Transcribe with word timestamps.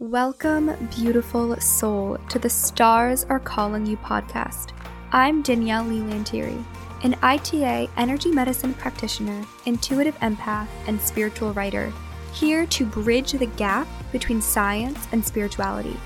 Welcome, 0.00 0.76
beautiful 0.94 1.56
soul, 1.56 2.18
to 2.28 2.38
the 2.38 2.48
Stars 2.48 3.24
Are 3.24 3.40
Calling 3.40 3.84
You 3.84 3.96
podcast. 3.96 4.70
I'm 5.10 5.42
Danielle 5.42 5.82
Leigh 5.82 5.98
Lanteri, 5.98 6.64
an 7.02 7.16
ITA 7.20 7.90
energy 7.96 8.30
medicine 8.30 8.74
practitioner, 8.74 9.44
intuitive 9.66 10.16
empath, 10.20 10.68
and 10.86 11.00
spiritual 11.00 11.52
writer, 11.52 11.92
here 12.32 12.64
to 12.66 12.86
bridge 12.86 13.32
the 13.32 13.46
gap 13.46 13.88
between 14.12 14.40
science 14.40 15.08
and 15.10 15.24
spirituality. 15.24 15.96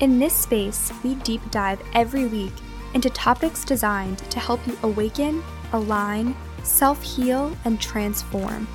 In 0.00 0.18
this 0.18 0.34
space, 0.34 0.92
we 1.02 1.14
deep 1.14 1.40
dive 1.50 1.80
every 1.94 2.26
week 2.26 2.52
into 2.92 3.08
topics 3.08 3.64
designed 3.64 4.18
to 4.18 4.38
help 4.38 4.66
you 4.66 4.76
awaken, 4.82 5.42
align, 5.72 6.36
self 6.62 7.02
heal, 7.02 7.56
and 7.64 7.80
transform. 7.80 8.68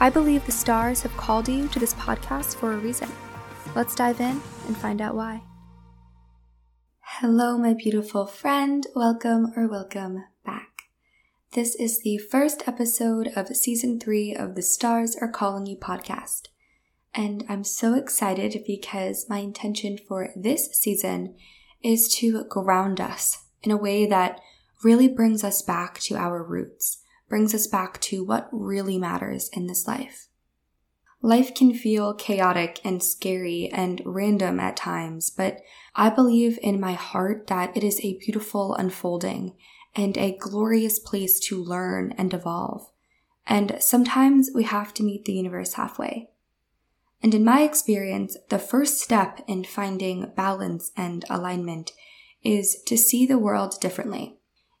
I 0.00 0.08
believe 0.08 0.46
the 0.46 0.52
stars 0.52 1.02
have 1.02 1.14
called 1.18 1.50
you 1.50 1.68
to 1.68 1.78
this 1.78 1.92
podcast 1.92 2.56
for 2.56 2.72
a 2.72 2.78
reason. 2.78 3.10
Let's 3.76 3.94
dive 3.94 4.22
in 4.22 4.40
and 4.66 4.74
find 4.74 5.02
out 5.02 5.14
why. 5.14 5.42
Hello, 7.00 7.58
my 7.58 7.74
beautiful 7.74 8.26
friend. 8.26 8.86
Welcome 8.94 9.52
or 9.54 9.68
welcome 9.68 10.24
back. 10.46 10.84
This 11.52 11.74
is 11.74 12.00
the 12.00 12.16
first 12.16 12.66
episode 12.66 13.28
of 13.36 13.54
season 13.54 14.00
three 14.00 14.34
of 14.34 14.54
the 14.54 14.62
Stars 14.62 15.14
Are 15.20 15.30
Calling 15.30 15.66
You 15.66 15.76
podcast. 15.76 16.48
And 17.12 17.44
I'm 17.50 17.64
so 17.64 17.92
excited 17.92 18.64
because 18.66 19.26
my 19.28 19.40
intention 19.40 19.98
for 20.08 20.30
this 20.34 20.70
season 20.72 21.36
is 21.84 22.08
to 22.16 22.44
ground 22.44 22.98
us 22.98 23.44
in 23.62 23.70
a 23.70 23.76
way 23.76 24.06
that 24.06 24.40
really 24.84 25.06
brings 25.06 25.44
us 25.44 25.60
back 25.60 25.98
to 25.98 26.16
our 26.16 26.42
roots, 26.42 27.02
brings 27.28 27.54
us 27.54 27.66
back 27.66 28.00
to 28.00 28.24
what 28.24 28.48
really 28.50 28.96
matters 28.96 29.50
in 29.52 29.66
this 29.66 29.86
life. 29.86 30.28
Life 31.22 31.54
can 31.54 31.74
feel 31.74 32.14
chaotic 32.14 32.80
and 32.84 33.02
scary 33.02 33.70
and 33.72 34.02
random 34.04 34.60
at 34.60 34.76
times, 34.76 35.30
but 35.30 35.60
I 35.94 36.10
believe 36.10 36.58
in 36.62 36.78
my 36.78 36.92
heart 36.92 37.46
that 37.46 37.76
it 37.76 37.82
is 37.82 38.00
a 38.00 38.18
beautiful 38.18 38.74
unfolding 38.74 39.54
and 39.94 40.16
a 40.18 40.36
glorious 40.36 40.98
place 40.98 41.40
to 41.40 41.62
learn 41.62 42.14
and 42.18 42.32
evolve. 42.34 42.90
And 43.46 43.76
sometimes 43.80 44.50
we 44.54 44.64
have 44.64 44.92
to 44.94 45.02
meet 45.02 45.24
the 45.24 45.32
universe 45.32 45.74
halfway. 45.74 46.30
And 47.22 47.34
in 47.34 47.44
my 47.44 47.62
experience, 47.62 48.36
the 48.50 48.58
first 48.58 49.00
step 49.00 49.42
in 49.48 49.64
finding 49.64 50.32
balance 50.36 50.92
and 50.96 51.24
alignment 51.30 51.92
is 52.42 52.82
to 52.86 52.96
see 52.96 53.26
the 53.26 53.38
world 53.38 53.80
differently. 53.80 54.36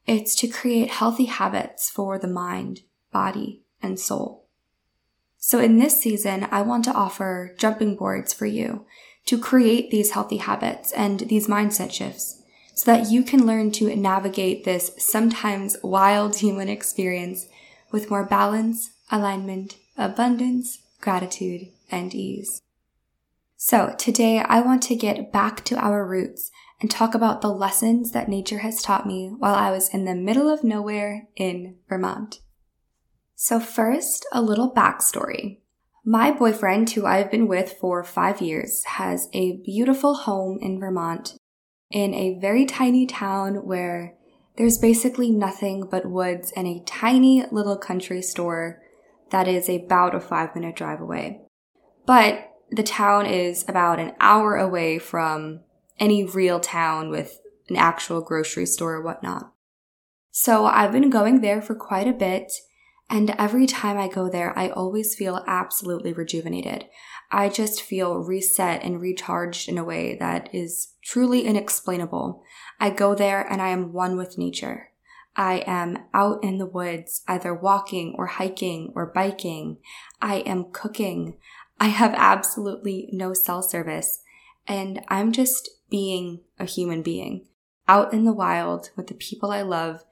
It's 0.06 0.34
to 0.36 0.48
create 0.48 0.90
healthy 0.90 1.24
habits 1.24 1.90
for 1.90 2.18
the 2.18 2.28
mind, 2.28 2.80
body, 3.10 3.62
and 3.82 3.98
soul. 3.98 4.45
So 5.46 5.60
in 5.60 5.78
this 5.78 6.02
season, 6.02 6.48
I 6.50 6.62
want 6.62 6.84
to 6.86 6.92
offer 6.92 7.54
jumping 7.56 7.94
boards 7.94 8.32
for 8.32 8.46
you 8.46 8.84
to 9.26 9.38
create 9.38 9.92
these 9.92 10.10
healthy 10.10 10.38
habits 10.38 10.90
and 10.90 11.20
these 11.20 11.46
mindset 11.46 11.92
shifts 11.92 12.42
so 12.74 12.90
that 12.90 13.12
you 13.12 13.22
can 13.22 13.46
learn 13.46 13.70
to 13.72 13.94
navigate 13.94 14.64
this 14.64 14.90
sometimes 14.98 15.76
wild 15.84 16.34
human 16.40 16.68
experience 16.68 17.46
with 17.92 18.10
more 18.10 18.24
balance, 18.24 18.90
alignment, 19.12 19.76
abundance, 19.96 20.80
gratitude, 21.00 21.68
and 21.92 22.12
ease. 22.12 22.60
So 23.56 23.94
today 23.96 24.40
I 24.40 24.60
want 24.62 24.82
to 24.82 24.96
get 24.96 25.32
back 25.32 25.64
to 25.66 25.76
our 25.76 26.04
roots 26.04 26.50
and 26.80 26.90
talk 26.90 27.14
about 27.14 27.40
the 27.40 27.54
lessons 27.54 28.10
that 28.10 28.28
nature 28.28 28.58
has 28.58 28.82
taught 28.82 29.06
me 29.06 29.28
while 29.28 29.54
I 29.54 29.70
was 29.70 29.94
in 29.94 30.06
the 30.06 30.16
middle 30.16 30.52
of 30.52 30.64
nowhere 30.64 31.28
in 31.36 31.76
Vermont. 31.88 32.40
So, 33.38 33.60
first, 33.60 34.26
a 34.32 34.40
little 34.40 34.72
backstory. 34.72 35.58
My 36.02 36.30
boyfriend, 36.30 36.88
who 36.90 37.04
I've 37.04 37.30
been 37.30 37.46
with 37.46 37.74
for 37.78 38.02
five 38.02 38.40
years, 38.40 38.82
has 38.84 39.28
a 39.34 39.58
beautiful 39.58 40.14
home 40.14 40.58
in 40.62 40.80
Vermont 40.80 41.36
in 41.90 42.14
a 42.14 42.38
very 42.40 42.64
tiny 42.64 43.04
town 43.06 43.66
where 43.66 44.14
there's 44.56 44.78
basically 44.78 45.30
nothing 45.30 45.86
but 45.90 46.06
woods 46.06 46.50
and 46.56 46.66
a 46.66 46.82
tiny 46.86 47.44
little 47.52 47.76
country 47.76 48.22
store 48.22 48.80
that 49.30 49.46
is 49.46 49.68
about 49.68 50.14
a 50.14 50.20
five 50.20 50.54
minute 50.54 50.74
drive 50.74 51.02
away. 51.02 51.42
But 52.06 52.52
the 52.70 52.82
town 52.82 53.26
is 53.26 53.66
about 53.68 54.00
an 54.00 54.14
hour 54.18 54.56
away 54.56 54.98
from 54.98 55.60
any 56.00 56.24
real 56.24 56.58
town 56.58 57.10
with 57.10 57.38
an 57.68 57.76
actual 57.76 58.22
grocery 58.22 58.64
store 58.64 58.94
or 58.94 59.02
whatnot. 59.02 59.52
So 60.30 60.64
I've 60.64 60.92
been 60.92 61.10
going 61.10 61.42
there 61.42 61.60
for 61.60 61.74
quite 61.74 62.08
a 62.08 62.14
bit 62.14 62.50
and 63.08 63.30
every 63.38 63.66
time 63.66 63.98
I 63.98 64.08
go 64.08 64.28
there, 64.28 64.56
I 64.58 64.68
always 64.68 65.14
feel 65.14 65.44
absolutely 65.46 66.12
rejuvenated. 66.12 66.86
I 67.30 67.48
just 67.48 67.82
feel 67.82 68.18
reset 68.18 68.82
and 68.82 69.00
recharged 69.00 69.68
in 69.68 69.78
a 69.78 69.84
way 69.84 70.16
that 70.16 70.48
is 70.52 70.94
truly 71.02 71.44
inexplainable. 71.44 72.42
I 72.80 72.90
go 72.90 73.14
there 73.14 73.40
and 73.40 73.62
I 73.62 73.68
am 73.68 73.92
one 73.92 74.16
with 74.16 74.38
nature. 74.38 74.90
I 75.36 75.64
am 75.66 75.98
out 76.14 76.42
in 76.42 76.58
the 76.58 76.66
woods, 76.66 77.22
either 77.28 77.54
walking 77.54 78.14
or 78.16 78.26
hiking 78.26 78.92
or 78.94 79.12
biking. 79.12 79.78
I 80.20 80.36
am 80.38 80.70
cooking. 80.72 81.36
I 81.78 81.88
have 81.88 82.14
absolutely 82.16 83.08
no 83.12 83.34
cell 83.34 83.62
service 83.62 84.22
and 84.66 85.02
I'm 85.08 85.32
just 85.32 85.70
being 85.90 86.40
a 86.58 86.64
human 86.64 87.02
being 87.02 87.46
out 87.88 88.12
in 88.12 88.24
the 88.24 88.32
wild 88.32 88.90
with 88.96 89.06
the 89.06 89.14
people 89.14 89.50
I 89.50 89.62
love, 89.62 90.04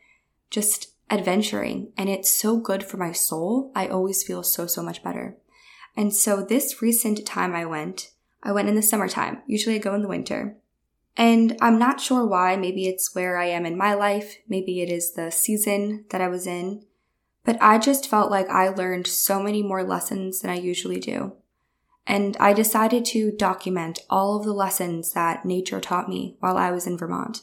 just 0.51 0.94
adventuring 1.11 1.93
and 1.97 2.09
it's 2.09 2.31
so 2.31 2.59
good 2.59 2.83
for 2.83 2.97
my 2.97 3.13
soul. 3.13 3.71
I 3.75 3.89
always 3.89 4.23
feel 4.23 4.43
so, 4.43 4.67
so 4.67 4.83
much 4.83 5.03
better. 5.03 5.37
And 5.97 6.15
so 6.15 6.43
this 6.43 6.83
recent 6.83 7.25
time 7.25 7.55
I 7.55 7.65
went, 7.65 8.11
I 8.43 8.53
went 8.53 8.69
in 8.69 8.75
the 8.75 8.83
summertime. 8.83 9.43
Usually 9.47 9.77
I 9.77 9.79
go 9.79 9.95
in 9.95 10.03
the 10.03 10.09
winter. 10.09 10.57
And 11.17 11.57
I'm 11.61 11.79
not 11.79 12.01
sure 12.01 12.27
why. 12.27 12.57
Maybe 12.57 12.87
it's 12.87 13.15
where 13.15 13.39
I 13.39 13.47
am 13.47 13.65
in 13.65 13.79
my 13.79 13.95
life. 13.95 14.37
Maybe 14.49 14.83
it 14.83 14.91
is 14.91 15.13
the 15.13 15.31
season 15.31 16.05
that 16.11 16.21
I 16.21 16.29
was 16.29 16.47
in. 16.47 16.85
But 17.45 17.57
I 17.61 17.79
just 17.79 18.09
felt 18.09 18.31
like 18.31 18.49
I 18.49 18.69
learned 18.69 19.07
so 19.07 19.41
many 19.41 19.63
more 19.63 19.85
lessons 19.85 20.41
than 20.41 20.51
I 20.51 20.57
usually 20.57 20.99
do. 20.99 21.35
And 22.07 22.37
I 22.39 22.53
decided 22.53 23.05
to 23.07 23.31
document 23.31 24.01
all 24.11 24.37
of 24.37 24.45
the 24.45 24.53
lessons 24.53 25.13
that 25.13 25.45
nature 25.45 25.81
taught 25.81 26.09
me 26.09 26.37
while 26.41 26.57
I 26.57 26.71
was 26.71 26.87
in 26.87 26.99
Vermont. 26.99 27.43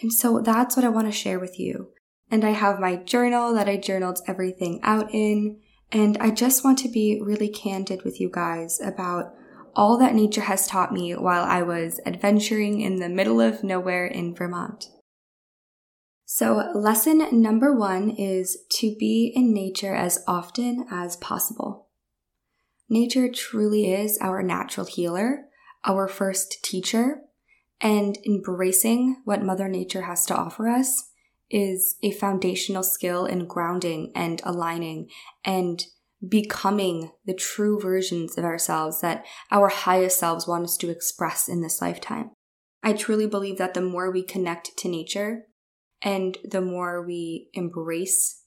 And 0.00 0.12
so 0.12 0.40
that's 0.40 0.76
what 0.76 0.84
I 0.84 0.90
want 0.90 1.08
to 1.08 1.12
share 1.12 1.40
with 1.40 1.58
you. 1.58 1.90
And 2.30 2.44
I 2.44 2.50
have 2.50 2.78
my 2.78 2.96
journal 2.96 3.54
that 3.54 3.68
I 3.68 3.76
journaled 3.76 4.20
everything 4.26 4.80
out 4.82 5.12
in. 5.12 5.60
And 5.90 6.18
I 6.18 6.30
just 6.30 6.64
want 6.64 6.78
to 6.80 6.88
be 6.88 7.20
really 7.22 7.48
candid 7.48 8.02
with 8.02 8.20
you 8.20 8.30
guys 8.30 8.80
about 8.80 9.34
all 9.74 9.96
that 9.98 10.14
nature 10.14 10.42
has 10.42 10.66
taught 10.66 10.92
me 10.92 11.12
while 11.12 11.44
I 11.44 11.62
was 11.62 12.00
adventuring 12.04 12.80
in 12.80 12.96
the 12.96 13.08
middle 13.08 13.40
of 13.40 13.62
nowhere 13.62 14.06
in 14.06 14.34
Vermont. 14.34 14.86
So, 16.26 16.70
lesson 16.74 17.40
number 17.40 17.74
one 17.74 18.10
is 18.10 18.58
to 18.72 18.94
be 18.98 19.32
in 19.34 19.54
nature 19.54 19.94
as 19.94 20.22
often 20.26 20.84
as 20.90 21.16
possible. 21.16 21.88
Nature 22.90 23.30
truly 23.32 23.92
is 23.92 24.18
our 24.20 24.42
natural 24.42 24.84
healer, 24.84 25.46
our 25.84 26.06
first 26.06 26.62
teacher, 26.62 27.22
and 27.80 28.18
embracing 28.26 29.22
what 29.24 29.42
Mother 29.42 29.68
Nature 29.68 30.02
has 30.02 30.26
to 30.26 30.36
offer 30.36 30.68
us 30.68 31.07
is 31.50 31.96
a 32.02 32.10
foundational 32.12 32.82
skill 32.82 33.24
in 33.26 33.46
grounding 33.46 34.12
and 34.14 34.40
aligning 34.44 35.08
and 35.44 35.84
becoming 36.26 37.12
the 37.24 37.34
true 37.34 37.78
versions 37.78 38.36
of 38.36 38.44
ourselves 38.44 39.00
that 39.00 39.24
our 39.50 39.68
highest 39.68 40.18
selves 40.18 40.46
want 40.46 40.64
us 40.64 40.76
to 40.76 40.90
express 40.90 41.48
in 41.48 41.62
this 41.62 41.80
lifetime. 41.80 42.30
I 42.82 42.92
truly 42.92 43.26
believe 43.26 43.58
that 43.58 43.74
the 43.74 43.80
more 43.80 44.10
we 44.10 44.22
connect 44.22 44.76
to 44.78 44.88
nature 44.88 45.46
and 46.02 46.36
the 46.44 46.60
more 46.60 47.04
we 47.04 47.50
embrace 47.54 48.44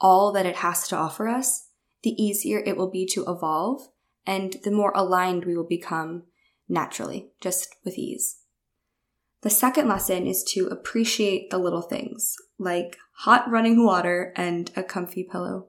all 0.00 0.32
that 0.32 0.46
it 0.46 0.56
has 0.56 0.88
to 0.88 0.96
offer 0.96 1.28
us, 1.28 1.68
the 2.02 2.10
easier 2.22 2.62
it 2.64 2.76
will 2.76 2.90
be 2.90 3.06
to 3.06 3.24
evolve 3.26 3.88
and 4.26 4.56
the 4.64 4.70
more 4.70 4.92
aligned 4.94 5.44
we 5.44 5.56
will 5.56 5.66
become 5.66 6.24
naturally, 6.68 7.30
just 7.40 7.74
with 7.84 7.96
ease. 7.96 8.38
The 9.46 9.50
second 9.50 9.86
lesson 9.86 10.26
is 10.26 10.42
to 10.54 10.66
appreciate 10.72 11.50
the 11.50 11.58
little 11.58 11.82
things, 11.82 12.34
like 12.58 12.96
hot 13.18 13.48
running 13.48 13.86
water 13.86 14.32
and 14.34 14.72
a 14.74 14.82
comfy 14.82 15.22
pillow. 15.22 15.68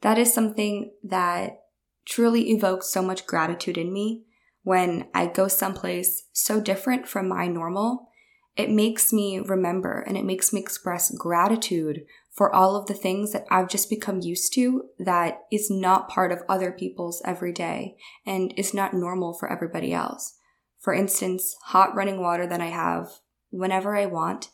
That 0.00 0.16
is 0.16 0.32
something 0.32 0.92
that 1.04 1.60
truly 2.06 2.50
evokes 2.52 2.88
so 2.88 3.02
much 3.02 3.26
gratitude 3.26 3.76
in 3.76 3.92
me 3.92 4.24
when 4.62 5.08
I 5.12 5.26
go 5.26 5.46
someplace 5.46 6.22
so 6.32 6.58
different 6.58 7.06
from 7.06 7.28
my 7.28 7.48
normal. 7.48 8.08
It 8.56 8.70
makes 8.70 9.12
me 9.12 9.40
remember 9.40 10.02
and 10.06 10.16
it 10.16 10.24
makes 10.24 10.50
me 10.50 10.60
express 10.60 11.14
gratitude 11.14 12.06
for 12.30 12.50
all 12.50 12.76
of 12.76 12.86
the 12.86 12.94
things 12.94 13.32
that 13.32 13.44
I've 13.50 13.68
just 13.68 13.90
become 13.90 14.22
used 14.22 14.54
to 14.54 14.84
that 14.98 15.40
is 15.52 15.70
not 15.70 16.08
part 16.08 16.32
of 16.32 16.44
other 16.48 16.72
people's 16.72 17.20
everyday 17.26 17.96
and 18.24 18.54
is 18.56 18.72
not 18.72 18.94
normal 18.94 19.34
for 19.34 19.52
everybody 19.52 19.92
else. 19.92 20.37
For 20.78 20.94
instance, 20.94 21.56
hot 21.66 21.94
running 21.94 22.20
water 22.20 22.46
that 22.46 22.60
I 22.60 22.66
have 22.66 23.08
whenever 23.50 23.96
I 23.96 24.06
want, 24.06 24.50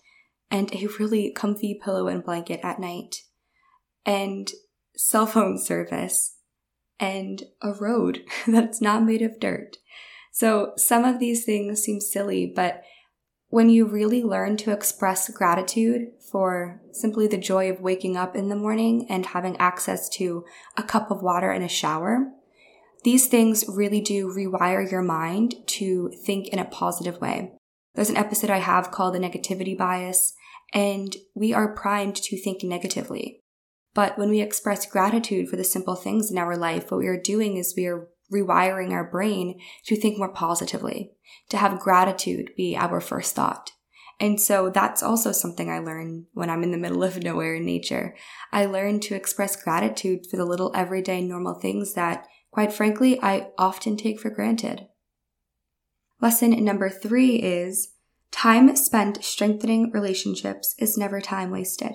and 0.51 0.73
a 0.75 0.87
really 0.99 1.33
comfy 1.33 1.79
pillow 1.83 2.09
and 2.09 2.25
blanket 2.25 2.61
at 2.63 2.79
night, 2.79 3.17
and 4.07 4.51
cell 4.97 5.27
phone 5.27 5.59
service, 5.59 6.37
and 6.99 7.43
a 7.63 7.73
road 7.73 8.25
that's 8.47 8.81
not 8.81 9.05
made 9.05 9.23
of 9.23 9.41
dirt. 9.41 9.79
So 10.33 10.73
some 10.77 11.05
of 11.05 11.21
these 11.21 11.45
things 11.45 11.83
seem 11.83 12.01
silly, 12.01 12.53
but 12.55 12.83
when 13.49 13.71
you 13.71 13.87
really 13.87 14.23
learn 14.23 14.57
to 14.57 14.73
express 14.73 15.29
gratitude 15.29 16.09
for 16.33 16.81
simply 16.91 17.29
the 17.29 17.39
joy 17.39 17.71
of 17.71 17.81
waking 17.81 18.17
up 18.17 18.35
in 18.35 18.49
the 18.49 18.57
morning 18.57 19.07
and 19.09 19.27
having 19.27 19.57
access 19.59 20.09
to 20.09 20.45
a 20.77 20.83
cup 20.83 21.11
of 21.11 21.23
water 21.23 21.53
and 21.53 21.63
a 21.63 21.69
shower, 21.69 22.33
these 23.05 23.29
things 23.29 23.65
really 23.69 24.01
do 24.01 24.29
rewire 24.29 24.91
your 24.91 25.03
mind 25.03 25.55
to 25.67 26.11
think 26.25 26.49
in 26.49 26.59
a 26.59 26.65
positive 26.65 27.21
way. 27.21 27.53
There's 27.95 28.11
an 28.11 28.17
episode 28.17 28.51
I 28.51 28.59
have 28.59 28.91
called 28.91 29.15
the 29.15 29.21
negativity 29.21 29.77
bias, 29.79 30.35
and 30.73 31.15
we 31.35 31.53
are 31.53 31.75
primed 31.75 32.17
to 32.17 32.37
think 32.37 32.65
negatively. 32.65 33.41
But 33.95 34.19
when 34.19 34.31
we 34.31 34.41
express 34.41 34.87
gratitude 34.87 35.49
for 35.49 35.57
the 35.57 35.63
simple 35.63 35.95
things 35.95 36.31
in 36.31 36.39
our 36.39 36.57
life, 36.57 36.91
what 36.91 36.99
we 36.99 37.07
are 37.07 37.21
doing 37.21 37.57
is 37.57 37.75
we 37.77 37.87
are 37.87 38.09
rewiring 38.33 38.91
our 38.91 39.09
brain 39.09 39.61
to 39.87 39.95
think 39.97 40.19
more 40.19 40.33
positively, 40.33 41.13
to 41.51 41.57
have 41.59 41.79
gratitude 41.79 42.51
be 42.57 42.77
our 42.77 43.01
first 43.01 43.37
thought. 43.37 43.71
And 44.19 44.41
so 44.41 44.71
that's 44.71 45.03
also 45.03 45.33
something 45.33 45.71
I 45.71 45.79
learn 45.79 46.27
when 46.33 46.49
I'm 46.49 46.63
in 46.63 46.71
the 46.71 46.79
middle 46.79 47.03
of 47.03 47.23
nowhere 47.23 47.57
in 47.57 47.67
nature. 47.67 48.17
I 48.53 48.67
learn 48.67 49.01
to 49.01 49.15
express 49.15 49.61
gratitude 49.61 50.27
for 50.31 50.37
the 50.37 50.45
little 50.45 50.73
everyday 50.75 51.21
normal 51.21 51.55
things 51.55 51.95
that, 51.95 52.27
quite 52.55 52.73
frankly, 52.73 53.21
I 53.21 53.49
often 53.59 53.97
take 53.97 54.21
for 54.21 54.31
granted. 54.31 54.87
Lesson 56.21 56.65
number 56.65 56.89
three 56.89 57.35
is 57.35 57.95
time 58.31 58.77
spent 58.77 59.25
strengthening 59.25 59.91
relationships 59.91 60.77
is 60.79 60.97
never 60.97 61.21
time 61.21 61.51
wasted. 61.51 61.95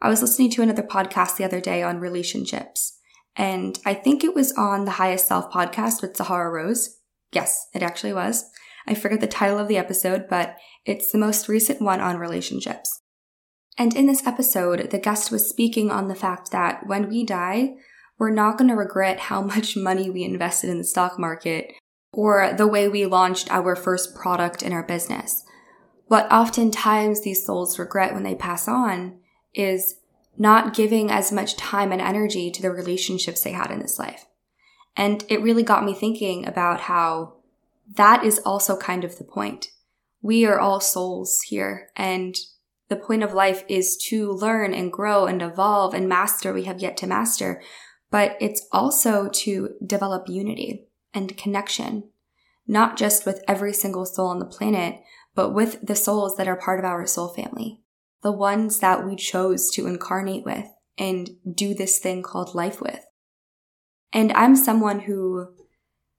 I 0.00 0.08
was 0.08 0.22
listening 0.22 0.48
to 0.52 0.62
another 0.62 0.82
podcast 0.82 1.36
the 1.36 1.44
other 1.44 1.60
day 1.60 1.82
on 1.82 2.00
relationships, 2.00 2.98
and 3.36 3.78
I 3.84 3.92
think 3.92 4.24
it 4.24 4.34
was 4.34 4.52
on 4.52 4.86
the 4.86 4.92
Highest 4.92 5.26
Self 5.26 5.52
podcast 5.52 6.00
with 6.00 6.16
Sahara 6.16 6.50
Rose. 6.50 7.00
Yes, 7.32 7.66
it 7.74 7.82
actually 7.82 8.14
was. 8.14 8.50
I 8.86 8.94
forget 8.94 9.20
the 9.20 9.26
title 9.26 9.58
of 9.58 9.68
the 9.68 9.76
episode, 9.76 10.28
but 10.30 10.56
it's 10.86 11.12
the 11.12 11.18
most 11.18 11.46
recent 11.46 11.82
one 11.82 12.00
on 12.00 12.16
relationships. 12.16 13.02
And 13.76 13.94
in 13.94 14.06
this 14.06 14.26
episode, 14.26 14.90
the 14.90 14.98
guest 14.98 15.30
was 15.30 15.46
speaking 15.46 15.90
on 15.90 16.08
the 16.08 16.14
fact 16.14 16.52
that 16.52 16.86
when 16.86 17.10
we 17.10 17.22
die, 17.22 17.74
we're 18.18 18.30
not 18.30 18.58
going 18.58 18.68
to 18.68 18.76
regret 18.76 19.18
how 19.20 19.40
much 19.42 19.76
money 19.76 20.10
we 20.10 20.24
invested 20.24 20.70
in 20.70 20.78
the 20.78 20.84
stock 20.84 21.18
market 21.18 21.72
or 22.12 22.52
the 22.52 22.66
way 22.66 22.88
we 22.88 23.06
launched 23.06 23.50
our 23.50 23.76
first 23.76 24.14
product 24.14 24.62
in 24.62 24.72
our 24.72 24.82
business. 24.82 25.44
What 26.06 26.30
oftentimes 26.32 27.22
these 27.22 27.44
souls 27.44 27.78
regret 27.78 28.14
when 28.14 28.22
they 28.22 28.34
pass 28.34 28.66
on 28.66 29.18
is 29.54 29.96
not 30.38 30.74
giving 30.74 31.10
as 31.10 31.32
much 31.32 31.56
time 31.56 31.92
and 31.92 32.00
energy 32.00 32.50
to 32.50 32.62
the 32.62 32.70
relationships 32.70 33.42
they 33.42 33.52
had 33.52 33.70
in 33.70 33.80
this 33.80 33.98
life. 33.98 34.24
And 34.96 35.24
it 35.28 35.42
really 35.42 35.62
got 35.62 35.84
me 35.84 35.94
thinking 35.94 36.46
about 36.46 36.80
how 36.82 37.34
that 37.96 38.24
is 38.24 38.38
also 38.40 38.76
kind 38.76 39.04
of 39.04 39.18
the 39.18 39.24
point. 39.24 39.68
We 40.22 40.44
are 40.46 40.58
all 40.58 40.80
souls 40.80 41.40
here, 41.46 41.90
and 41.94 42.34
the 42.88 42.96
point 42.96 43.22
of 43.22 43.32
life 43.32 43.64
is 43.68 43.96
to 44.08 44.32
learn 44.32 44.74
and 44.74 44.92
grow 44.92 45.26
and 45.26 45.42
evolve 45.42 45.94
and 45.94 46.08
master 46.08 46.52
we 46.52 46.64
have 46.64 46.80
yet 46.80 46.96
to 46.98 47.06
master, 47.06 47.62
but 48.10 48.36
it's 48.40 48.66
also 48.72 49.28
to 49.28 49.74
develop 49.84 50.28
unity 50.28 50.88
and 51.12 51.36
connection, 51.36 52.04
not 52.66 52.96
just 52.96 53.26
with 53.26 53.42
every 53.46 53.72
single 53.72 54.06
soul 54.06 54.28
on 54.28 54.38
the 54.38 54.44
planet, 54.44 55.00
but 55.34 55.50
with 55.50 55.86
the 55.86 55.96
souls 55.96 56.36
that 56.36 56.48
are 56.48 56.56
part 56.56 56.78
of 56.78 56.84
our 56.84 57.06
soul 57.06 57.28
family, 57.28 57.80
the 58.22 58.32
ones 58.32 58.80
that 58.80 59.06
we 59.06 59.16
chose 59.16 59.70
to 59.70 59.86
incarnate 59.86 60.44
with 60.44 60.66
and 60.96 61.30
do 61.54 61.74
this 61.74 61.98
thing 61.98 62.22
called 62.22 62.54
life 62.54 62.80
with. 62.80 63.04
And 64.12 64.32
I'm 64.32 64.56
someone 64.56 65.00
who 65.00 65.54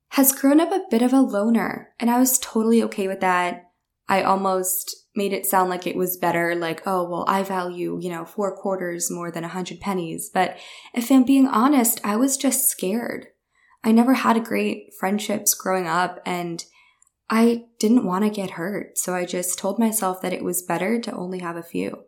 has 0.10 0.32
grown 0.32 0.60
up 0.60 0.72
a 0.72 0.86
bit 0.90 1.02
of 1.02 1.14
a 1.14 1.22
loner, 1.22 1.94
and 2.00 2.10
I 2.10 2.20
was 2.20 2.40
totally 2.40 2.82
okay 2.84 3.08
with 3.08 3.20
that. 3.20 3.69
I 4.10 4.24
almost 4.24 5.06
made 5.16 5.32
it 5.32 5.46
sound 5.46 5.70
like 5.70 5.86
it 5.86 5.96
was 5.96 6.18
better, 6.18 6.56
like, 6.56 6.82
oh, 6.86 7.08
well, 7.08 7.26
I 7.28 7.44
value, 7.44 8.00
you 8.02 8.10
know, 8.10 8.26
four 8.26 8.56
quarters 8.56 9.12
more 9.12 9.32
than 9.32 9.44
a 9.44 9.50
hundred 9.50 9.80
pennies. 9.80 10.30
But 10.34 10.58
if 10.94 11.12
I'm 11.12 11.24
being 11.24 11.48
honest, 11.48 12.02
I 12.04 12.16
was 12.16 12.36
just 12.36 12.68
scared. 12.68 13.28
I 13.84 13.92
never 13.92 14.16
had 14.16 14.44
great 14.44 14.94
friendships 15.00 15.54
growing 15.54 15.88
up 15.88 16.20
and 16.26 16.66
I 17.30 17.66
didn't 17.80 18.06
want 18.06 18.26
to 18.26 18.32
get 18.32 18.52
hurt. 18.52 18.98
So 18.98 19.14
I 19.14 19.26
just 19.26 19.60
told 19.60 19.78
myself 19.78 20.22
that 20.22 20.34
it 20.34 20.44
was 20.44 20.64
better 20.64 21.00
to 21.00 21.16
only 21.16 21.40
have 21.40 21.56
a 21.56 21.64
few. 21.64 22.06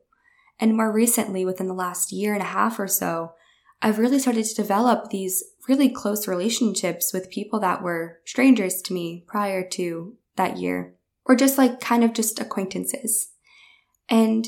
And 0.59 0.75
more 0.75 0.91
recently, 0.91 1.45
within 1.45 1.67
the 1.67 1.73
last 1.73 2.11
year 2.11 2.33
and 2.33 2.41
a 2.41 2.45
half 2.45 2.79
or 2.79 2.87
so, 2.87 3.33
I've 3.81 3.99
really 3.99 4.19
started 4.19 4.45
to 4.45 4.55
develop 4.55 5.09
these 5.09 5.43
really 5.67 5.89
close 5.89 6.27
relationships 6.27 7.13
with 7.13 7.31
people 7.31 7.59
that 7.59 7.81
were 7.81 8.19
strangers 8.25 8.81
to 8.83 8.93
me 8.93 9.23
prior 9.27 9.67
to 9.69 10.17
that 10.35 10.57
year, 10.57 10.95
or 11.31 11.35
just 11.35 11.57
like 11.57 11.79
kind 11.79 12.03
of 12.03 12.11
just 12.11 12.41
acquaintances. 12.41 13.29
And 14.09 14.45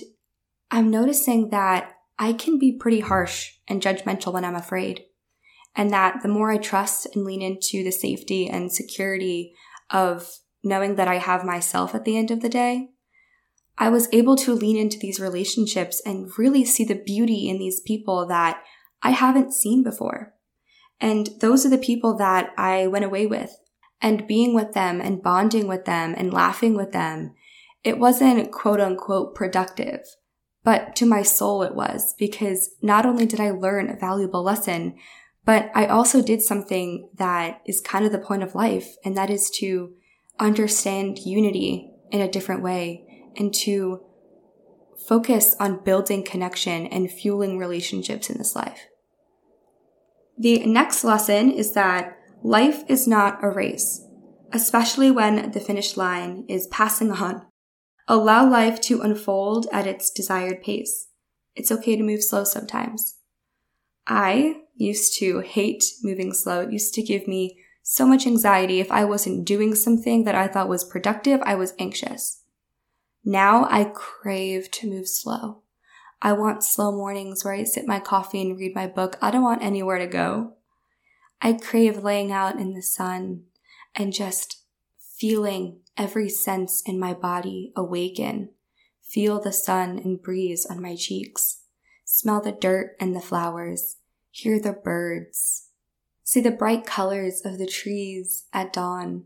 I'm 0.69 0.91
noticing 0.91 1.49
that 1.51 1.93
I 2.19 2.33
can 2.33 2.59
be 2.59 2.77
pretty 2.77 2.99
harsh 2.99 3.53
and 3.69 3.81
judgmental 3.81 4.33
when 4.33 4.43
I'm 4.43 4.55
afraid 4.55 5.05
and 5.77 5.91
that 5.91 6.23
the 6.23 6.27
more 6.27 6.51
I 6.51 6.57
trust 6.57 7.07
and 7.15 7.23
lean 7.23 7.41
into 7.41 7.85
the 7.85 7.91
safety 7.91 8.49
and 8.49 8.69
security 8.69 9.53
of 9.91 10.29
knowing 10.61 10.95
that 10.95 11.07
I 11.07 11.19
have 11.19 11.45
myself 11.45 11.95
at 11.95 12.03
the 12.03 12.17
end 12.17 12.31
of 12.31 12.41
the 12.41 12.49
day, 12.49 12.89
I 13.77 13.87
was 13.87 14.09
able 14.11 14.35
to 14.35 14.53
lean 14.53 14.75
into 14.75 14.99
these 14.99 15.21
relationships 15.21 16.01
and 16.05 16.37
really 16.37 16.65
see 16.65 16.83
the 16.83 17.01
beauty 17.01 17.47
in 17.47 17.59
these 17.59 17.79
people 17.79 18.27
that 18.27 18.61
I 19.01 19.11
haven't 19.11 19.53
seen 19.53 19.83
before. 19.83 20.33
And 20.99 21.29
those 21.39 21.65
are 21.65 21.69
the 21.69 21.77
people 21.77 22.17
that 22.17 22.51
I 22.57 22.87
went 22.87 23.05
away 23.05 23.25
with. 23.25 23.55
And 24.03 24.27
being 24.27 24.53
with 24.53 24.73
them 24.73 25.01
and 25.01 25.23
bonding 25.23 25.65
with 25.65 25.85
them 25.85 26.13
and 26.15 26.31
laughing 26.31 26.75
with 26.75 26.91
them, 26.91 27.33
it 27.83 27.97
wasn't 27.97 28.51
quote 28.51 28.81
unquote 28.81 29.33
productive. 29.33 30.01
But 30.63 30.95
to 30.97 31.05
my 31.05 31.23
soul 31.23 31.63
it 31.63 31.73
was 31.73 32.13
because 32.19 32.75
not 32.81 33.05
only 33.05 33.25
did 33.25 33.39
I 33.39 33.51
learn 33.51 33.89
a 33.89 33.95
valuable 33.95 34.43
lesson, 34.43 34.95
but 35.45 35.71
I 35.73 35.87
also 35.87 36.21
did 36.21 36.41
something 36.41 37.09
that 37.15 37.61
is 37.65 37.81
kind 37.81 38.05
of 38.05 38.11
the 38.11 38.19
point 38.19 38.43
of 38.43 38.55
life, 38.55 38.95
and 39.03 39.17
that 39.17 39.29
is 39.29 39.49
to 39.59 39.93
understand 40.39 41.19
unity 41.19 41.91
in 42.11 42.21
a 42.21 42.31
different 42.31 42.63
way 42.63 43.29
and 43.35 43.53
to 43.53 44.01
focus 45.07 45.55
on 45.59 45.83
building 45.83 46.23
connection 46.23 46.87
and 46.87 47.11
fueling 47.11 47.57
relationships 47.57 48.29
in 48.29 48.37
this 48.37 48.55
life. 48.55 48.87
The 50.37 50.65
next 50.65 51.03
lesson 51.03 51.51
is 51.51 51.73
that 51.73 52.17
life 52.43 52.83
is 52.89 53.07
not 53.07 53.43
a 53.43 53.49
race, 53.49 54.05
especially 54.51 55.09
when 55.09 55.51
the 55.51 55.59
finish 55.59 55.95
line 55.95 56.45
is 56.49 56.67
passing 56.67 57.11
on. 57.11 57.45
Allow 58.07 58.49
life 58.49 58.81
to 58.81 59.01
unfold 59.01 59.67
at 59.71 59.87
its 59.87 60.11
desired 60.11 60.61
pace. 60.61 61.07
It's 61.55 61.71
okay 61.71 61.95
to 61.95 62.03
move 62.03 62.21
slow 62.21 62.43
sometimes. 62.43 63.17
I 64.05 64.57
used 64.75 65.17
to 65.19 65.39
hate 65.39 65.85
moving 66.03 66.33
slow. 66.33 66.61
It 66.61 66.73
used 66.73 66.93
to 66.95 67.01
give 67.01 67.27
me 67.27 67.57
so 67.81 68.05
much 68.05 68.27
anxiety. 68.27 68.81
If 68.81 68.91
I 68.91 69.05
wasn't 69.05 69.45
doing 69.45 69.73
something 69.73 70.25
that 70.25 70.35
I 70.35 70.47
thought 70.47 70.67
was 70.67 70.83
productive, 70.83 71.41
I 71.43 71.55
was 71.55 71.73
anxious. 71.79 72.41
Now 73.23 73.67
I 73.69 73.85
crave 73.85 74.69
to 74.71 74.89
move 74.89 75.07
slow. 75.07 75.61
I 76.21 76.33
want 76.33 76.63
slow 76.63 76.91
mornings 76.91 77.45
where 77.45 77.53
I 77.53 77.63
sip 77.63 77.85
my 77.85 77.99
coffee 77.99 78.41
and 78.41 78.57
read 78.57 78.75
my 78.75 78.87
book. 78.87 79.17
I 79.21 79.31
don't 79.31 79.43
want 79.43 79.63
anywhere 79.63 79.99
to 79.99 80.07
go. 80.07 80.55
I 81.43 81.53
crave 81.53 81.97
laying 81.97 82.31
out 82.31 82.57
in 82.57 82.73
the 82.73 82.81
sun 82.81 83.43
and 83.93 84.13
just 84.13 84.63
feeling 84.97 85.81
every 85.97 86.29
sense 86.29 86.81
in 86.85 86.97
my 86.97 87.13
body 87.13 87.73
awaken. 87.75 88.49
Feel 89.01 89.39
the 89.41 89.51
sun 89.51 89.99
and 89.99 90.21
breeze 90.21 90.65
on 90.65 90.81
my 90.81 90.95
cheeks. 90.95 91.63
Smell 92.05 92.41
the 92.41 92.53
dirt 92.53 92.95
and 92.99 93.15
the 93.15 93.21
flowers 93.21 93.97
hear 94.33 94.59
the 94.59 94.73
birds, 94.73 95.69
see 96.23 96.41
the 96.41 96.49
bright 96.49 96.85
colors 96.85 97.41
of 97.45 97.59
the 97.59 97.67
trees 97.67 98.45
at 98.51 98.73
dawn. 98.73 99.25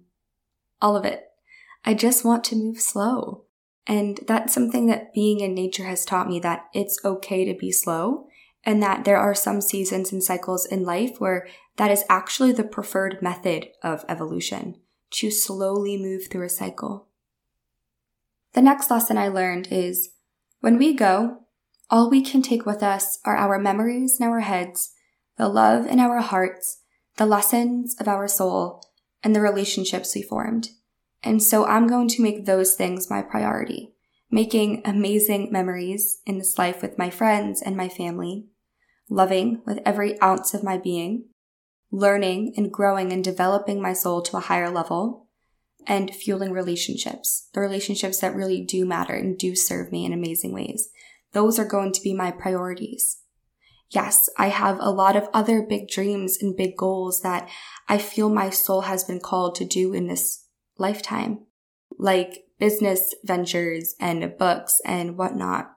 All 0.81 0.97
of 0.97 1.05
it. 1.05 1.23
I 1.85 1.93
just 1.93 2.25
want 2.25 2.43
to 2.45 2.57
move 2.57 2.81
slow. 2.81 3.45
And 3.87 4.19
that's 4.27 4.53
something 4.53 4.87
that 4.87 5.13
being 5.13 5.39
in 5.39 5.53
nature 5.53 5.85
has 5.85 6.03
taught 6.03 6.27
me 6.27 6.41
that 6.41 6.65
it's 6.73 6.99
okay 7.05 7.45
to 7.45 7.57
be 7.57 7.71
slow 7.71 8.27
and 8.65 8.83
that 8.83 9.05
there 9.05 9.17
are 9.17 9.33
some 9.33 9.61
seasons 9.61 10.11
and 10.11 10.21
cycles 10.21 10.65
in 10.65 10.83
life 10.83 11.21
where 11.21 11.47
that 11.77 11.91
is 11.91 12.03
actually 12.09 12.51
the 12.51 12.63
preferred 12.63 13.21
method 13.21 13.69
of 13.81 14.05
evolution 14.09 14.81
to 15.11 15.31
slowly 15.31 15.97
move 15.97 16.27
through 16.27 16.45
a 16.45 16.49
cycle. 16.49 17.07
The 18.53 18.61
next 18.61 18.91
lesson 18.91 19.17
I 19.17 19.27
learned 19.27 19.69
is 19.71 20.09
when 20.59 20.77
we 20.77 20.93
go, 20.93 21.43
all 21.89 22.09
we 22.09 22.21
can 22.21 22.41
take 22.41 22.65
with 22.65 22.83
us 22.83 23.19
are 23.23 23.37
our 23.37 23.57
memories 23.57 24.17
in 24.19 24.27
our 24.27 24.41
heads 24.41 24.93
the 25.37 25.47
love 25.47 25.85
in 25.85 25.99
our 25.99 26.19
hearts, 26.19 26.81
the 27.17 27.25
lessons 27.25 27.95
of 27.99 28.07
our 28.07 28.27
soul, 28.27 28.83
and 29.23 29.35
the 29.35 29.41
relationships 29.41 30.15
we 30.15 30.21
formed. 30.21 30.69
And 31.23 31.41
so 31.41 31.65
I'm 31.65 31.87
going 31.87 32.07
to 32.09 32.21
make 32.21 32.45
those 32.45 32.73
things 32.73 33.09
my 33.09 33.21
priority, 33.21 33.93
making 34.29 34.81
amazing 34.83 35.51
memories 35.51 36.21
in 36.25 36.39
this 36.39 36.57
life 36.57 36.81
with 36.81 36.97
my 36.97 37.09
friends 37.09 37.61
and 37.61 37.77
my 37.77 37.87
family, 37.87 38.47
loving 39.09 39.61
with 39.65 39.79
every 39.85 40.19
ounce 40.21 40.53
of 40.53 40.63
my 40.63 40.77
being, 40.77 41.25
learning 41.91 42.53
and 42.57 42.71
growing 42.71 43.11
and 43.11 43.23
developing 43.23 43.81
my 43.81 43.93
soul 43.93 44.21
to 44.21 44.37
a 44.37 44.41
higher 44.41 44.69
level, 44.69 45.27
and 45.87 46.13
fueling 46.13 46.51
relationships, 46.51 47.49
the 47.53 47.61
relationships 47.61 48.19
that 48.19 48.35
really 48.35 48.61
do 48.61 48.85
matter 48.85 49.13
and 49.13 49.37
do 49.37 49.55
serve 49.55 49.91
me 49.91 50.05
in 50.05 50.11
amazing 50.11 50.53
ways. 50.53 50.89
Those 51.31 51.57
are 51.57 51.65
going 51.65 51.93
to 51.93 52.01
be 52.01 52.13
my 52.13 52.29
priorities. 52.29 53.21
Yes, 53.89 54.29
I 54.37 54.49
have 54.49 54.77
a 54.79 54.91
lot 54.91 55.15
of 55.15 55.29
other 55.33 55.61
big 55.61 55.87
dreams 55.87 56.37
and 56.41 56.57
big 56.57 56.75
goals 56.75 57.21
that 57.21 57.49
I 57.87 57.97
feel 57.99 58.29
my 58.29 58.49
soul 58.49 58.81
has 58.81 59.05
been 59.05 59.21
called 59.21 59.55
to 59.55 59.65
do 59.65 59.93
in 59.93 60.07
this 60.07 60.45
lifetime, 60.77 61.45
like 61.97 62.43
business 62.59 63.15
ventures 63.23 63.95
and 63.99 64.37
books 64.37 64.81
and 64.83 65.17
whatnot. 65.17 65.71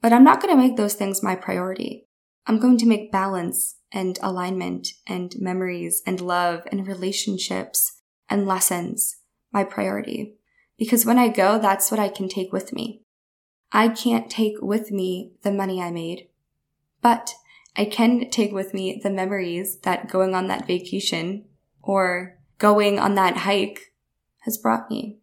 But 0.00 0.12
I'm 0.12 0.22
not 0.22 0.40
going 0.40 0.54
to 0.54 0.62
make 0.62 0.76
those 0.76 0.94
things 0.94 1.24
my 1.24 1.34
priority. 1.34 2.06
I'm 2.46 2.58
going 2.58 2.78
to 2.78 2.86
make 2.86 3.12
balance 3.12 3.76
and 3.90 4.18
alignment 4.22 4.88
and 5.06 5.34
memories 5.38 6.02
and 6.06 6.20
love 6.20 6.62
and 6.70 6.86
relationships 6.86 8.00
and 8.28 8.46
lessons 8.46 9.16
my 9.52 9.64
priority. 9.64 10.34
Because 10.76 11.06
when 11.06 11.18
I 11.18 11.28
go, 11.28 11.58
that's 11.58 11.90
what 11.90 12.00
I 12.00 12.08
can 12.08 12.28
take 12.28 12.52
with 12.52 12.72
me. 12.72 13.02
I 13.72 13.88
can't 13.88 14.30
take 14.30 14.60
with 14.60 14.90
me 14.90 15.32
the 15.42 15.52
money 15.52 15.80
I 15.80 15.90
made, 15.90 16.28
but 17.00 17.34
I 17.76 17.84
can 17.84 18.30
take 18.30 18.52
with 18.52 18.74
me 18.74 19.00
the 19.02 19.10
memories 19.10 19.78
that 19.80 20.08
going 20.08 20.34
on 20.34 20.48
that 20.48 20.66
vacation 20.66 21.46
or 21.82 22.38
going 22.58 22.98
on 22.98 23.14
that 23.14 23.38
hike 23.38 23.92
has 24.40 24.58
brought 24.58 24.90
me. 24.90 25.18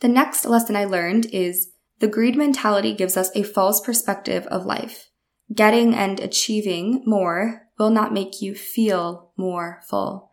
The 0.00 0.08
next 0.08 0.44
lesson 0.44 0.74
I 0.74 0.84
learned 0.84 1.26
is 1.26 1.70
the 2.00 2.08
greed 2.08 2.36
mentality 2.36 2.92
gives 2.92 3.16
us 3.16 3.30
a 3.36 3.44
false 3.44 3.80
perspective 3.80 4.46
of 4.48 4.66
life. 4.66 5.11
Getting 5.52 5.94
and 5.94 6.20
achieving 6.20 7.02
more 7.04 7.68
will 7.78 7.90
not 7.90 8.12
make 8.12 8.40
you 8.40 8.54
feel 8.54 9.32
more 9.36 9.80
full. 9.88 10.30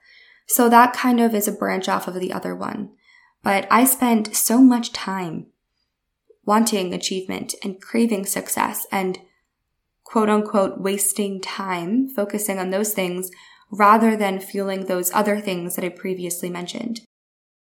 So 0.48 0.70
that 0.70 0.94
kind 0.94 1.20
of 1.20 1.34
is 1.34 1.48
a 1.48 1.52
branch 1.52 1.90
off 1.90 2.08
of 2.08 2.16
the 2.16 2.34
other 2.34 2.56
one. 2.56 2.92
But 3.44 3.68
I 3.72 3.86
spent 3.86 4.36
so 4.36 4.60
much 4.60 4.92
time 4.92 5.48
wanting 6.46 6.94
achievement 6.94 7.56
and 7.64 7.82
craving 7.82 8.26
success 8.26 8.86
and 8.92 9.20
quote 10.04 10.30
unquote 10.30 10.80
wasting 10.80 11.40
time 11.40 12.10
focusing 12.10 12.58
on 12.58 12.72
those 12.72 12.94
things 12.94 13.30
rather 13.72 14.16
than 14.16 14.40
fueling 14.40 14.86
those 14.86 15.14
other 15.14 15.40
things 15.40 15.76
that 15.76 15.86
I 15.86 15.90
previously 15.90 16.50
mentioned. 16.50 17.02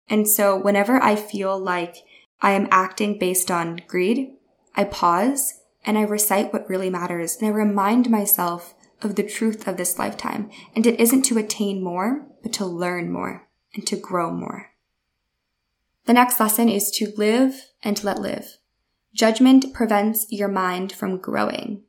And 0.08 0.26
so 0.26 0.56
whenever 0.56 1.02
I 1.02 1.16
feel 1.16 1.58
like 1.58 1.96
I 2.40 2.52
am 2.52 2.68
acting 2.70 3.18
based 3.18 3.50
on 3.50 3.82
greed, 3.86 4.30
I 4.74 4.84
pause 4.84 5.57
and 5.84 5.96
I 5.96 6.02
recite 6.02 6.52
what 6.52 6.68
really 6.68 6.90
matters 6.90 7.36
and 7.36 7.46
I 7.46 7.50
remind 7.50 8.10
myself 8.10 8.74
of 9.02 9.14
the 9.14 9.22
truth 9.22 9.66
of 9.66 9.76
this 9.76 9.98
lifetime. 9.98 10.50
And 10.74 10.86
it 10.86 10.98
isn't 10.98 11.22
to 11.22 11.38
attain 11.38 11.82
more, 11.82 12.26
but 12.42 12.52
to 12.54 12.66
learn 12.66 13.10
more 13.10 13.48
and 13.74 13.86
to 13.86 13.96
grow 13.96 14.30
more. 14.30 14.72
The 16.06 16.14
next 16.14 16.40
lesson 16.40 16.68
is 16.68 16.90
to 16.92 17.12
live 17.16 17.66
and 17.82 18.02
let 18.02 18.18
live. 18.18 18.56
Judgment 19.14 19.72
prevents 19.72 20.26
your 20.30 20.48
mind 20.48 20.92
from 20.92 21.18
growing. 21.18 21.82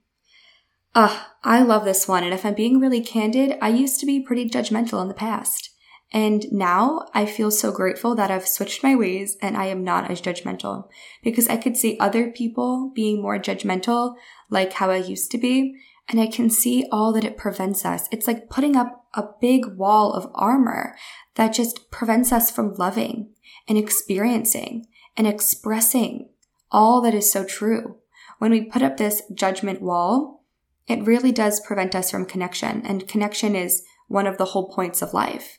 Ugh, 0.96 1.26
I 1.44 1.62
love 1.62 1.86
this 1.86 2.08
one. 2.08 2.24
And 2.24 2.34
if 2.34 2.46
I'm 2.46 2.56
being 2.56 2.80
really 2.80 3.02
candid, 3.02 3.58
I 3.62 3.70
used 3.70 4.00
to 4.00 4.06
be 4.06 4.20
pretty 4.20 4.50
judgmental 4.50 5.02
in 5.02 5.08
the 5.08 5.14
past. 5.14 5.70
And 6.12 6.52
now 6.52 7.06
I 7.14 7.26
feel 7.26 7.52
so 7.52 7.72
grateful 7.72 8.16
that 8.16 8.32
I've 8.32 8.48
switched 8.48 8.82
my 8.82 8.96
ways 8.96 9.38
and 9.42 9.56
I 9.56 9.66
am 9.66 9.84
not 9.84 10.10
as 10.10 10.22
judgmental 10.22 10.90
because 11.24 11.48
I 11.48 11.58
could 11.58 11.78
see 11.78 12.00
other 12.00 12.32
people 12.32 12.92
being 12.96 13.22
more 13.22 13.38
judgmental 13.38 14.16
like 14.50 14.74
how 14.74 14.90
I 14.90 14.98
used 14.98 15.30
to 15.32 15.38
be. 15.38 15.76
And 16.08 16.20
I 16.20 16.26
can 16.26 16.50
see 16.50 16.88
all 16.92 17.14
that 17.14 17.24
it 17.24 17.38
prevents 17.38 17.86
us. 17.86 18.08
It's 18.12 18.26
like 18.26 18.50
putting 18.50 18.76
up 18.76 19.06
a 19.14 19.28
big 19.40 19.66
wall 19.76 20.12
of 20.14 20.32
armor 20.34 20.96
that 21.36 21.54
just 21.54 21.92
prevents 21.92 22.32
us 22.32 22.50
from 22.50 22.74
loving 22.76 23.30
and 23.68 23.78
experiencing 23.78 24.88
and 25.16 25.28
expressing 25.28 26.30
all 26.72 27.02
that 27.02 27.14
is 27.14 27.32
so 27.32 27.44
true. 27.44 27.98
When 28.40 28.52
we 28.52 28.64
put 28.64 28.82
up 28.82 28.98
this 28.98 29.22
judgment 29.34 29.82
wall, 29.82 30.44
it 30.88 31.06
really 31.06 31.32
does 31.32 31.60
prevent 31.60 31.94
us 31.94 32.10
from 32.10 32.26
connection, 32.26 32.82
and 32.84 33.08
connection 33.08 33.56
is 33.56 33.84
one 34.08 34.26
of 34.26 34.38
the 34.38 34.46
whole 34.46 34.70
points 34.70 35.02
of 35.04 35.14
life. 35.14 35.59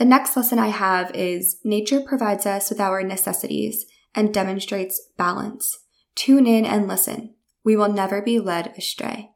The 0.00 0.06
next 0.06 0.34
lesson 0.34 0.58
I 0.58 0.68
have 0.68 1.14
is 1.14 1.60
nature 1.62 2.00
provides 2.00 2.46
us 2.46 2.70
with 2.70 2.80
our 2.80 3.02
necessities 3.02 3.84
and 4.14 4.32
demonstrates 4.32 4.98
balance. 5.18 5.80
Tune 6.14 6.46
in 6.46 6.64
and 6.64 6.88
listen. 6.88 7.34
We 7.64 7.76
will 7.76 7.92
never 7.92 8.22
be 8.22 8.38
led 8.40 8.72
astray. 8.78 9.32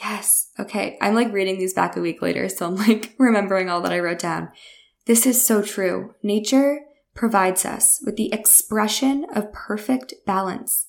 Yes. 0.00 0.52
Okay. 0.60 0.96
I'm 1.00 1.16
like 1.16 1.32
reading 1.32 1.58
these 1.58 1.74
back 1.74 1.96
a 1.96 2.00
week 2.00 2.22
later, 2.22 2.48
so 2.48 2.66
I'm 2.66 2.76
like 2.76 3.14
remembering 3.18 3.68
all 3.68 3.80
that 3.80 3.90
I 3.90 3.98
wrote 3.98 4.20
down. 4.20 4.48
This 5.06 5.26
is 5.26 5.44
so 5.44 5.60
true. 5.60 6.14
Nature 6.22 6.78
provides 7.12 7.64
us 7.64 8.00
with 8.06 8.14
the 8.14 8.32
expression 8.32 9.26
of 9.34 9.52
perfect 9.52 10.14
balance 10.24 10.86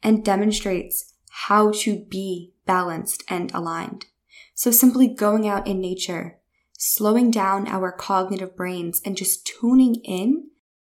and 0.00 0.24
demonstrates 0.24 1.12
how 1.48 1.72
to 1.80 2.04
be 2.08 2.52
balanced 2.66 3.24
and 3.28 3.52
aligned. 3.52 4.06
So 4.54 4.70
simply 4.70 5.08
going 5.08 5.48
out 5.48 5.66
in 5.66 5.80
nature, 5.80 6.38
slowing 6.78 7.30
down 7.30 7.66
our 7.66 7.92
cognitive 7.92 8.56
brains 8.56 9.00
and 9.04 9.16
just 9.16 9.46
tuning 9.46 9.96
in 10.04 10.50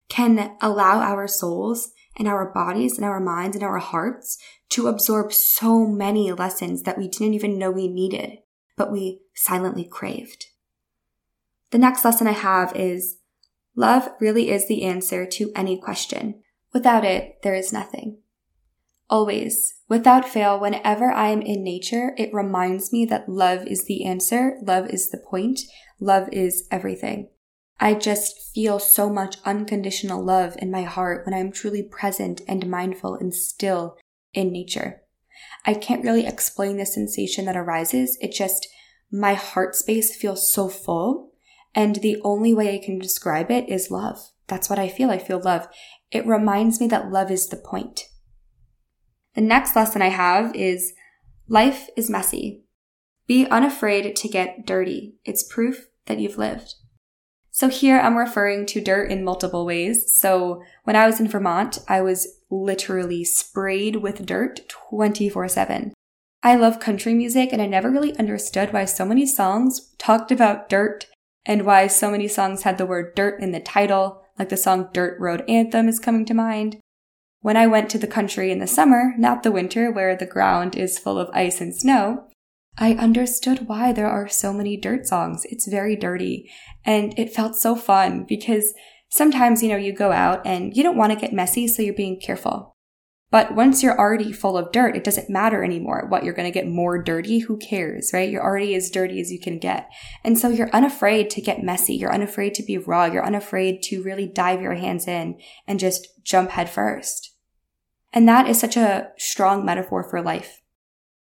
can 0.09 0.55
allow 0.61 0.99
our 0.99 1.27
souls 1.27 1.91
and 2.17 2.27
our 2.27 2.51
bodies 2.51 2.97
and 2.97 3.05
our 3.05 3.19
minds 3.19 3.55
and 3.55 3.63
our 3.63 3.79
hearts 3.79 4.37
to 4.69 4.87
absorb 4.87 5.31
so 5.31 5.85
many 5.85 6.31
lessons 6.31 6.83
that 6.83 6.97
we 6.97 7.07
didn't 7.07 7.33
even 7.33 7.57
know 7.57 7.71
we 7.71 7.87
needed, 7.87 8.39
but 8.75 8.91
we 8.91 9.21
silently 9.33 9.85
craved. 9.85 10.47
The 11.71 11.77
next 11.77 12.03
lesson 12.03 12.27
I 12.27 12.33
have 12.33 12.75
is 12.75 13.17
Love 13.75 14.09
really 14.19 14.49
is 14.49 14.67
the 14.67 14.83
answer 14.83 15.25
to 15.25 15.51
any 15.55 15.79
question. 15.79 16.41
Without 16.73 17.05
it, 17.05 17.41
there 17.41 17.55
is 17.55 17.71
nothing. 17.71 18.17
Always, 19.11 19.73
without 19.89 20.25
fail, 20.25 20.57
whenever 20.57 21.11
I 21.11 21.31
am 21.31 21.41
in 21.41 21.65
nature, 21.65 22.15
it 22.17 22.33
reminds 22.33 22.93
me 22.93 23.05
that 23.07 23.27
love 23.27 23.67
is 23.67 23.83
the 23.83 24.05
answer, 24.05 24.57
love 24.63 24.89
is 24.89 25.09
the 25.09 25.17
point, 25.17 25.59
love 25.99 26.29
is 26.31 26.65
everything. 26.71 27.27
I 27.77 27.95
just 27.95 28.53
feel 28.55 28.79
so 28.79 29.09
much 29.09 29.35
unconditional 29.43 30.23
love 30.23 30.55
in 30.59 30.71
my 30.71 30.83
heart 30.83 31.25
when 31.25 31.33
I'm 31.33 31.51
truly 31.51 31.83
present 31.83 32.39
and 32.47 32.69
mindful 32.69 33.15
and 33.15 33.33
still 33.35 33.97
in 34.33 34.53
nature. 34.53 35.01
I 35.65 35.73
can't 35.73 36.05
really 36.05 36.25
explain 36.25 36.77
the 36.77 36.85
sensation 36.85 37.43
that 37.45 37.57
arises. 37.57 38.17
It 38.21 38.31
just, 38.31 38.69
my 39.11 39.33
heart 39.33 39.75
space 39.75 40.15
feels 40.15 40.49
so 40.49 40.69
full 40.69 41.31
and 41.75 41.97
the 41.97 42.21
only 42.23 42.53
way 42.53 42.73
I 42.73 42.85
can 42.85 42.97
describe 42.97 43.51
it 43.51 43.67
is 43.67 43.91
love. 43.91 44.19
That's 44.47 44.69
what 44.69 44.79
I 44.79 44.87
feel. 44.87 45.11
I 45.11 45.17
feel 45.17 45.41
love. 45.41 45.67
It 46.11 46.25
reminds 46.25 46.79
me 46.79 46.87
that 46.87 47.11
love 47.11 47.29
is 47.29 47.49
the 47.49 47.57
point. 47.57 48.05
The 49.35 49.41
next 49.41 49.75
lesson 49.75 50.01
I 50.01 50.09
have 50.09 50.53
is 50.55 50.93
life 51.47 51.89
is 51.95 52.09
messy. 52.09 52.63
Be 53.27 53.47
unafraid 53.47 54.15
to 54.15 54.27
get 54.27 54.65
dirty. 54.65 55.15
It's 55.23 55.43
proof 55.43 55.87
that 56.05 56.19
you've 56.19 56.37
lived. 56.37 56.75
So 57.51 57.67
here 57.67 57.99
I'm 57.99 58.17
referring 58.17 58.65
to 58.67 58.81
dirt 58.81 59.11
in 59.11 59.23
multiple 59.23 59.65
ways. 59.65 60.13
So 60.15 60.63
when 60.83 60.95
I 60.95 61.05
was 61.05 61.19
in 61.19 61.27
Vermont, 61.27 61.79
I 61.87 62.01
was 62.01 62.39
literally 62.49 63.23
sprayed 63.23 63.97
with 63.97 64.25
dirt 64.25 64.67
24 64.67 65.47
7. 65.47 65.93
I 66.43 66.55
love 66.55 66.79
country 66.79 67.13
music 67.13 67.53
and 67.53 67.61
I 67.61 67.67
never 67.67 67.89
really 67.89 68.17
understood 68.17 68.73
why 68.73 68.85
so 68.85 69.05
many 69.05 69.25
songs 69.25 69.93
talked 69.97 70.31
about 70.31 70.69
dirt 70.69 71.05
and 71.45 71.65
why 71.65 71.87
so 71.87 72.09
many 72.09 72.27
songs 72.27 72.63
had 72.63 72.77
the 72.77 72.85
word 72.85 73.15
dirt 73.15 73.41
in 73.41 73.51
the 73.51 73.59
title, 73.59 74.23
like 74.39 74.49
the 74.49 74.57
song 74.57 74.89
Dirt 74.91 75.19
Road 75.19 75.43
Anthem 75.47 75.87
is 75.87 75.99
coming 75.99 76.25
to 76.25 76.33
mind. 76.33 76.80
When 77.41 77.57
I 77.57 77.65
went 77.65 77.89
to 77.89 77.97
the 77.97 78.05
country 78.05 78.51
in 78.51 78.59
the 78.59 78.67
summer, 78.67 79.15
not 79.17 79.41
the 79.41 79.51
winter 79.51 79.91
where 79.91 80.15
the 80.15 80.27
ground 80.27 80.75
is 80.75 80.99
full 80.99 81.17
of 81.17 81.31
ice 81.33 81.59
and 81.59 81.75
snow, 81.75 82.27
I 82.77 82.93
understood 82.93 83.67
why 83.67 83.91
there 83.91 84.07
are 84.07 84.29
so 84.29 84.53
many 84.53 84.77
dirt 84.77 85.07
songs. 85.07 85.43
It's 85.45 85.67
very 85.67 85.95
dirty. 85.95 86.51
And 86.85 87.17
it 87.17 87.33
felt 87.33 87.55
so 87.55 87.75
fun 87.75 88.25
because 88.29 88.75
sometimes, 89.09 89.63
you 89.63 89.69
know, 89.69 89.75
you 89.75 89.91
go 89.91 90.11
out 90.11 90.45
and 90.45 90.77
you 90.77 90.83
don't 90.83 90.97
want 90.97 91.13
to 91.13 91.19
get 91.19 91.33
messy, 91.33 91.67
so 91.67 91.81
you're 91.81 91.95
being 91.95 92.19
careful. 92.19 92.75
But 93.31 93.55
once 93.55 93.81
you're 93.81 93.97
already 93.97 94.31
full 94.33 94.55
of 94.55 94.71
dirt, 94.71 94.95
it 94.95 95.03
doesn't 95.03 95.29
matter 95.29 95.63
anymore. 95.63 96.05
What, 96.09 96.23
you're 96.23 96.35
going 96.35 96.51
to 96.51 96.59
get 96.59 96.67
more 96.67 97.01
dirty? 97.01 97.39
Who 97.39 97.57
cares, 97.57 98.11
right? 98.13 98.29
You're 98.29 98.43
already 98.43 98.75
as 98.75 98.91
dirty 98.91 99.19
as 99.19 99.31
you 99.31 99.39
can 99.39 99.57
get. 99.57 99.89
And 100.23 100.37
so 100.37 100.49
you're 100.49 100.69
unafraid 100.73 101.31
to 101.31 101.41
get 101.41 101.63
messy. 101.63 101.95
You're 101.95 102.13
unafraid 102.13 102.53
to 102.55 102.63
be 102.63 102.77
raw. 102.77 103.05
You're 103.05 103.25
unafraid 103.25 103.81
to 103.83 104.03
really 104.03 104.27
dive 104.27 104.61
your 104.61 104.75
hands 104.75 105.07
in 105.07 105.39
and 105.65 105.79
just 105.79 106.07
jump 106.23 106.51
head 106.51 106.69
first. 106.69 107.30
And 108.13 108.27
that 108.27 108.47
is 108.47 108.59
such 108.59 108.77
a 108.77 109.09
strong 109.17 109.65
metaphor 109.65 110.03
for 110.03 110.21
life. 110.21 110.61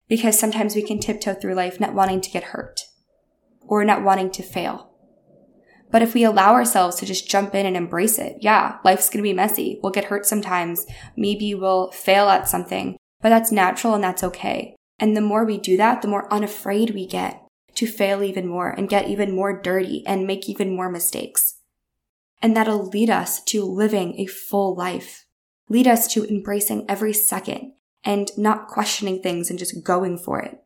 Because 0.08 0.40
sometimes 0.40 0.76
we 0.76 0.84
can 0.84 1.00
tiptoe 1.00 1.34
through 1.34 1.56
life 1.56 1.80
not 1.80 1.94
wanting 1.94 2.22
to 2.22 2.30
get 2.30 2.46
hurt 2.46 2.82
or 3.62 3.84
not 3.84 4.04
wanting 4.04 4.32
to 4.32 4.44
fail 4.44 4.88
but 5.92 6.02
if 6.02 6.14
we 6.14 6.24
allow 6.24 6.54
ourselves 6.54 6.98
to 6.98 7.06
just 7.06 7.30
jump 7.30 7.56
in 7.56 7.66
and 7.66 7.78
embrace 7.78 8.20
it, 8.20 8.38
yeah, 8.42 8.78
life's 8.84 9.10
going 9.10 9.24
to 9.24 9.30
be 9.30 9.34
messy. 9.34 9.80
We'll 9.82 9.92
get 9.92 10.06
hurt 10.06 10.26
sometimes. 10.26 10.86
Maybe 11.16 11.56
we'll 11.56 11.92
fail 11.92 12.30
at 12.30 12.50
something, 12.50 12.98
but 13.22 13.30
that's 13.30 13.52
natural 13.52 13.94
and 13.94 14.04
that's 14.04 14.24
okay. 14.24 14.76
And 15.00 15.16
the 15.16 15.22
more 15.22 15.46
we 15.46 15.58
do 15.58 15.78
that, 15.78 16.02
the 16.02 16.08
more 16.08 16.32
unafraid 16.34 16.92
we 16.92 17.06
get 17.06 17.42
to 17.76 17.88
fail 17.88 18.24
even 18.24 18.48
more 18.48 18.70
and 18.70 18.90
get 18.90 19.08
even 19.08 19.34
more 19.36 19.62
dirty 19.62 20.04
and 20.06 20.28
make 20.28 20.50
even 20.50 20.76
more 20.76 20.90
mistakes. 20.90 21.60
And 22.42 22.56
that'll 22.56 22.88
lead 22.88 23.10
us 23.10 23.42
to 23.46 23.64
living 23.64 24.20
a 24.20 24.26
full 24.26 24.76
life, 24.76 25.26
lead 25.70 25.88
us 25.88 26.08
to 26.14 26.26
embracing 26.26 26.86
every 26.90 27.14
second 27.14 27.74
and 28.04 28.32
not 28.38 28.68
questioning 28.68 29.22
things 29.22 29.50
and 29.50 29.60
just 29.60 29.84
going 29.84 30.18
for 30.18 30.40
it. 30.40 30.62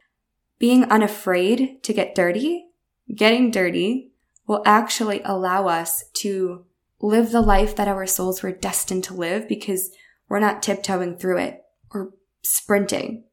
Being 0.59 0.83
unafraid 0.85 1.81
to 1.83 1.93
get 1.93 2.13
dirty, 2.13 2.67
getting 3.13 3.49
dirty 3.49 4.11
will 4.47 4.61
actually 4.65 5.21
allow 5.23 5.67
us 5.67 6.03
to 6.13 6.65
live 6.99 7.31
the 7.31 7.41
life 7.41 7.75
that 7.75 7.87
our 7.87 8.05
souls 8.05 8.43
were 8.43 8.51
destined 8.51 9.03
to 9.05 9.13
live 9.13 9.47
because 9.47 9.89
we're 10.29 10.39
not 10.39 10.61
tiptoeing 10.61 11.17
through 11.17 11.37
it 11.37 11.61
or 11.89 12.13
sprinting. 12.43 13.23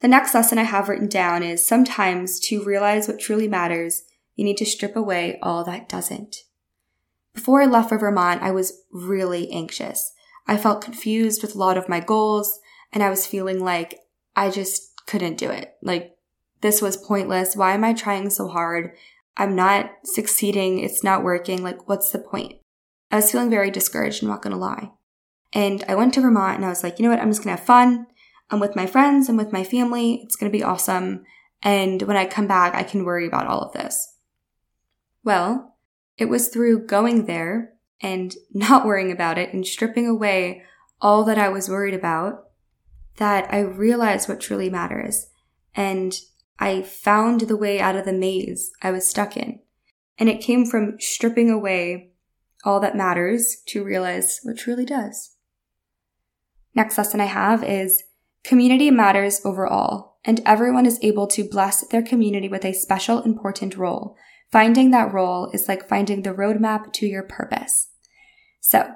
The 0.00 0.08
next 0.08 0.32
lesson 0.34 0.58
I 0.58 0.62
have 0.62 0.88
written 0.88 1.08
down 1.08 1.42
is 1.42 1.66
sometimes 1.66 2.38
to 2.40 2.62
realize 2.62 3.08
what 3.08 3.18
truly 3.18 3.48
matters, 3.48 4.04
you 4.36 4.44
need 4.44 4.56
to 4.58 4.66
strip 4.66 4.94
away 4.94 5.38
all 5.42 5.64
that 5.64 5.88
doesn't. 5.88 6.36
Before 7.34 7.62
I 7.62 7.66
left 7.66 7.88
for 7.88 7.98
Vermont, 7.98 8.42
I 8.42 8.52
was 8.52 8.84
really 8.92 9.50
anxious. 9.50 10.12
I 10.48 10.56
felt 10.56 10.82
confused 10.82 11.42
with 11.42 11.54
a 11.54 11.58
lot 11.58 11.76
of 11.76 11.88
my 11.88 12.00
goals, 12.00 12.58
and 12.92 13.02
I 13.02 13.10
was 13.10 13.26
feeling 13.26 13.62
like 13.62 14.00
I 14.34 14.50
just 14.50 14.92
couldn't 15.06 15.36
do 15.36 15.50
it. 15.50 15.74
Like, 15.82 16.16
this 16.62 16.82
was 16.82 16.96
pointless. 16.96 17.54
Why 17.54 17.74
am 17.74 17.84
I 17.84 17.92
trying 17.92 18.30
so 18.30 18.48
hard? 18.48 18.92
I'm 19.36 19.54
not 19.54 19.90
succeeding. 20.04 20.80
It's 20.80 21.04
not 21.04 21.22
working. 21.22 21.62
Like, 21.62 21.88
what's 21.88 22.10
the 22.10 22.18
point? 22.18 22.54
I 23.10 23.16
was 23.16 23.30
feeling 23.30 23.50
very 23.50 23.70
discouraged, 23.70 24.22
I'm 24.22 24.28
not 24.28 24.42
gonna 24.42 24.58
lie. 24.58 24.90
And 25.52 25.84
I 25.88 25.94
went 25.94 26.14
to 26.14 26.20
Vermont 26.20 26.56
and 26.56 26.64
I 26.64 26.68
was 26.68 26.82
like, 26.82 26.98
you 26.98 27.04
know 27.04 27.10
what? 27.10 27.20
I'm 27.20 27.30
just 27.30 27.42
gonna 27.42 27.56
have 27.56 27.64
fun. 27.64 28.06
I'm 28.50 28.60
with 28.60 28.76
my 28.76 28.86
friends, 28.86 29.28
I'm 29.28 29.36
with 29.36 29.52
my 29.52 29.64
family. 29.64 30.20
It's 30.24 30.36
gonna 30.36 30.50
be 30.50 30.62
awesome. 30.62 31.24
And 31.62 32.02
when 32.02 32.16
I 32.16 32.26
come 32.26 32.46
back, 32.46 32.74
I 32.74 32.82
can 32.82 33.04
worry 33.04 33.26
about 33.26 33.46
all 33.46 33.60
of 33.60 33.72
this. 33.72 34.14
Well, 35.24 35.76
it 36.16 36.26
was 36.26 36.48
through 36.48 36.86
going 36.86 37.26
there 37.26 37.74
and 38.00 38.34
not 38.52 38.86
worrying 38.86 39.12
about 39.12 39.38
it 39.38 39.52
and 39.52 39.66
stripping 39.66 40.06
away 40.06 40.62
all 41.00 41.24
that 41.24 41.38
I 41.38 41.48
was 41.48 41.68
worried 41.68 41.94
about 41.94 42.44
that 43.18 43.52
I 43.52 43.60
realized 43.60 44.28
what 44.28 44.40
truly 44.40 44.70
matters. 44.70 45.28
And 45.74 46.18
I 46.58 46.82
found 46.82 47.42
the 47.42 47.56
way 47.56 47.80
out 47.80 47.96
of 47.96 48.04
the 48.04 48.12
maze 48.12 48.72
I 48.82 48.90
was 48.90 49.08
stuck 49.08 49.36
in. 49.36 49.60
And 50.18 50.28
it 50.28 50.40
came 50.40 50.66
from 50.66 50.98
stripping 50.98 51.50
away 51.50 52.10
all 52.64 52.80
that 52.80 52.96
matters 52.96 53.62
to 53.66 53.84
realize 53.84 54.40
what 54.42 54.58
truly 54.58 54.84
does. 54.84 55.36
Next 56.74 56.98
lesson 56.98 57.20
I 57.20 57.26
have 57.26 57.62
is 57.62 58.02
community 58.42 58.90
matters 58.90 59.40
overall, 59.44 60.16
and 60.24 60.40
everyone 60.44 60.86
is 60.86 60.98
able 61.02 61.26
to 61.28 61.48
bless 61.48 61.86
their 61.86 62.02
community 62.02 62.48
with 62.48 62.64
a 62.64 62.72
special 62.72 63.22
important 63.22 63.76
role. 63.76 64.16
Finding 64.50 64.90
that 64.90 65.12
role 65.12 65.50
is 65.52 65.68
like 65.68 65.88
finding 65.88 66.22
the 66.22 66.34
roadmap 66.34 66.92
to 66.94 67.06
your 67.06 67.22
purpose. 67.22 67.87
So, 68.60 68.94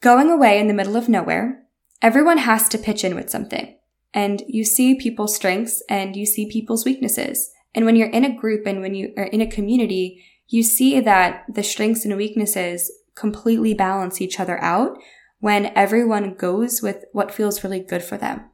going 0.00 0.30
away 0.30 0.58
in 0.58 0.68
the 0.68 0.74
middle 0.74 0.96
of 0.96 1.08
nowhere, 1.08 1.62
everyone 2.02 2.38
has 2.38 2.68
to 2.70 2.78
pitch 2.78 3.04
in 3.04 3.14
with 3.14 3.30
something. 3.30 3.76
And 4.12 4.42
you 4.48 4.64
see 4.64 4.94
people's 4.94 5.36
strengths 5.36 5.82
and 5.88 6.16
you 6.16 6.26
see 6.26 6.50
people's 6.50 6.84
weaknesses. 6.84 7.50
And 7.74 7.84
when 7.84 7.96
you're 7.96 8.10
in 8.10 8.24
a 8.24 8.36
group 8.36 8.66
and 8.66 8.80
when 8.80 8.94
you 8.94 9.12
are 9.16 9.24
in 9.24 9.40
a 9.40 9.50
community, 9.50 10.24
you 10.48 10.62
see 10.62 10.98
that 11.00 11.44
the 11.48 11.62
strengths 11.62 12.04
and 12.04 12.16
weaknesses 12.16 12.90
completely 13.14 13.74
balance 13.74 14.20
each 14.20 14.40
other 14.40 14.60
out 14.62 14.98
when 15.38 15.72
everyone 15.76 16.34
goes 16.34 16.82
with 16.82 17.04
what 17.12 17.32
feels 17.32 17.62
really 17.62 17.80
good 17.80 18.02
for 18.02 18.16
them. 18.16 18.50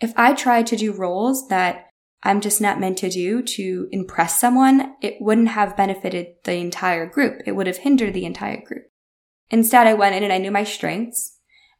If 0.00 0.12
I 0.16 0.32
try 0.32 0.62
to 0.62 0.76
do 0.76 0.92
roles 0.92 1.48
that 1.48 1.86
I'm 2.22 2.40
just 2.40 2.60
not 2.60 2.80
meant 2.80 2.98
to 2.98 3.10
do 3.10 3.42
to 3.42 3.88
impress 3.90 4.38
someone, 4.38 4.94
it 5.02 5.16
wouldn't 5.20 5.48
have 5.48 5.76
benefited 5.76 6.28
the 6.44 6.54
entire 6.54 7.06
group. 7.06 7.42
It 7.46 7.52
would 7.52 7.66
have 7.66 7.78
hindered 7.78 8.14
the 8.14 8.26
entire 8.26 8.62
group. 8.62 8.84
Instead, 9.50 9.86
I 9.86 9.94
went 9.94 10.14
in 10.14 10.22
and 10.22 10.32
I 10.32 10.38
knew 10.38 10.50
my 10.50 10.64
strengths 10.64 11.38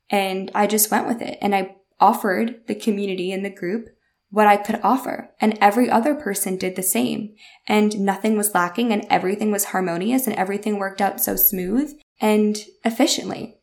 and 0.08 0.50
I 0.54 0.66
just 0.66 0.90
went 0.90 1.06
with 1.06 1.22
it 1.22 1.38
and 1.40 1.54
I 1.54 1.76
offered 2.00 2.66
the 2.66 2.74
community 2.74 3.32
and 3.32 3.44
the 3.44 3.50
group 3.50 3.88
what 4.30 4.46
I 4.46 4.56
could 4.56 4.80
offer. 4.82 5.30
And 5.40 5.58
every 5.60 5.90
other 5.90 6.14
person 6.14 6.56
did 6.56 6.76
the 6.76 6.82
same. 6.82 7.34
And 7.66 8.00
nothing 8.00 8.36
was 8.36 8.54
lacking 8.54 8.92
and 8.92 9.04
everything 9.10 9.50
was 9.50 9.66
harmonious 9.66 10.26
and 10.26 10.36
everything 10.36 10.78
worked 10.78 11.00
out 11.00 11.20
so 11.20 11.36
smooth 11.36 11.92
and 12.20 12.56
efficiently. 12.84 13.56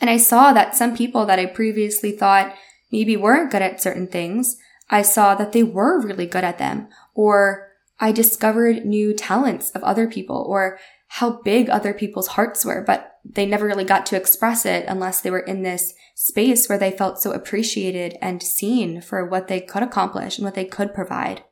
And 0.00 0.10
I 0.10 0.16
saw 0.16 0.52
that 0.52 0.76
some 0.76 0.96
people 0.96 1.26
that 1.26 1.38
I 1.38 1.46
previously 1.46 2.12
thought 2.12 2.54
maybe 2.90 3.16
weren't 3.16 3.50
good 3.50 3.62
at 3.62 3.82
certain 3.82 4.06
things, 4.06 4.56
I 4.90 5.02
saw 5.02 5.34
that 5.34 5.52
they 5.52 5.62
were 5.62 6.00
really 6.00 6.26
good 6.26 6.44
at 6.44 6.58
them. 6.58 6.88
Or 7.14 7.68
I 8.00 8.12
discovered 8.12 8.84
new 8.84 9.14
talents 9.14 9.70
of 9.70 9.82
other 9.82 10.08
people 10.08 10.44
or 10.48 10.78
how 11.08 11.42
big 11.42 11.68
other 11.68 11.92
people's 11.92 12.28
hearts 12.28 12.64
were, 12.64 12.82
but 12.86 13.07
they 13.30 13.46
never 13.46 13.66
really 13.66 13.84
got 13.84 14.06
to 14.06 14.16
express 14.16 14.64
it 14.64 14.86
unless 14.88 15.20
they 15.20 15.30
were 15.30 15.38
in 15.38 15.62
this 15.62 15.94
space 16.14 16.68
where 16.68 16.78
they 16.78 16.90
felt 16.90 17.20
so 17.20 17.32
appreciated 17.32 18.16
and 18.20 18.42
seen 18.42 19.00
for 19.00 19.24
what 19.24 19.48
they 19.48 19.60
could 19.60 19.82
accomplish 19.82 20.38
and 20.38 20.44
what 20.44 20.54
they 20.54 20.64
could 20.64 20.94
provide. 20.94 21.44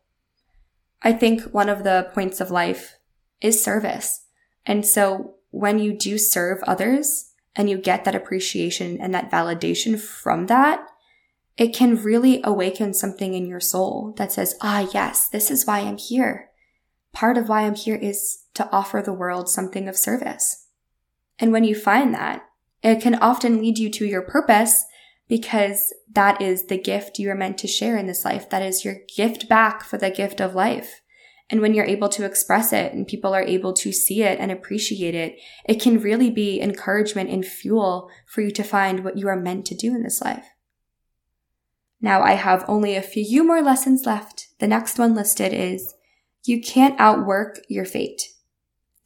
I 1.03 1.13
think 1.13 1.43
one 1.53 1.69
of 1.69 1.85
the 1.85 2.11
points 2.15 2.41
of 2.41 2.51
life 2.51 2.97
is 3.41 3.63
service. 3.63 4.25
And 4.65 4.87
so 4.87 5.35
when 5.51 5.79
you 5.79 5.93
do 5.93 6.19
serve 6.19 6.63
others 6.65 7.33
and 7.55 7.69
you 7.69 7.79
get 7.79 8.05
that 8.05 8.15
appreciation 8.15 8.99
and 9.01 9.15
that 9.15 9.31
validation 9.31 10.01
from 10.01 10.47
that, 10.47 10.87
it 11.57 11.75
can 11.75 12.03
really 12.03 12.41
awaken 12.45 12.93
something 12.93 13.35
in 13.35 13.47
your 13.47 13.61
soul 13.61 14.15
that 14.19 14.33
says, 14.33 14.57
ah, 14.61 14.89
yes, 14.93 15.29
this 15.29 15.51
is 15.51 15.67
why 15.67 15.81
I'm 15.81 15.97
here. 15.97 16.51
Part 17.13 17.39
of 17.39 17.49
why 17.49 17.63
I'm 17.63 17.75
here 17.75 17.97
is 17.97 18.45
to 18.55 18.69
offer 18.71 19.01
the 19.01 19.13
world 19.13 19.49
something 19.49 19.89
of 19.89 19.97
service. 19.97 20.66
And 21.39 21.53
when 21.53 21.65
you 21.65 21.75
find 21.75 22.15
that, 22.15 22.43
it 22.83 23.01
can 23.01 23.15
often 23.17 23.61
lead 23.61 23.79
you 23.79 23.91
to 23.91 24.07
your 24.07 24.23
purpose 24.23 24.85
because 25.29 25.93
that 26.13 26.41
is 26.41 26.67
the 26.67 26.79
gift 26.79 27.19
you 27.19 27.31
are 27.31 27.35
meant 27.35 27.59
to 27.59 27.67
share 27.67 27.97
in 27.97 28.07
this 28.07 28.25
life. 28.25 28.49
That 28.51 28.63
is 28.63 28.85
your 28.85 28.97
gift 29.17 29.49
back 29.49 29.83
for 29.83 29.99
the 29.99 30.11
gift 30.11 30.41
of 30.41 30.55
life. 30.55 31.01
And 31.49 31.61
when 31.61 31.75
you're 31.75 31.85
able 31.85 32.09
to 32.11 32.25
express 32.25 32.73
it 32.73 32.93
and 32.93 33.07
people 33.07 33.33
are 33.33 33.43
able 33.43 33.73
to 33.75 33.93
see 33.93 34.23
it 34.23 34.39
and 34.41 34.51
appreciate 34.51 35.15
it, 35.15 35.39
it 35.65 35.81
can 35.81 36.01
really 36.01 36.31
be 36.31 36.61
encouragement 36.61 37.31
and 37.31 37.45
fuel 37.45 38.11
for 38.27 38.41
you 38.41 38.51
to 38.53 38.65
find 38.65 39.05
what 39.05 39.17
you 39.17 39.29
are 39.29 39.37
meant 39.37 39.65
to 39.67 39.75
do 39.75 39.95
in 39.95 40.03
this 40.03 40.21
life. 40.21 40.47
Now 42.01 42.23
I 42.23 42.33
have 42.33 42.65
only 42.69 42.97
a 42.97 43.03
few 43.03 43.45
more 43.45 43.63
lessons 43.63 44.07
left. 44.07 44.49
The 44.59 44.67
next 44.67 44.99
one 44.99 45.15
listed 45.15 45.53
is 45.53 45.95
you 46.45 46.61
can't 46.61 46.99
outwork 47.01 47.61
your 47.69 47.85
fate. 47.85 48.23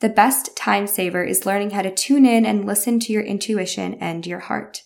The 0.00 0.08
best 0.08 0.56
time 0.56 0.86
saver 0.86 1.22
is 1.22 1.44
learning 1.46 1.70
how 1.70 1.82
to 1.82 1.94
tune 1.94 2.24
in 2.24 2.46
and 2.46 2.64
listen 2.64 3.00
to 3.00 3.12
your 3.12 3.22
intuition 3.22 3.94
and 3.94 4.26
your 4.26 4.40
heart. 4.40 4.82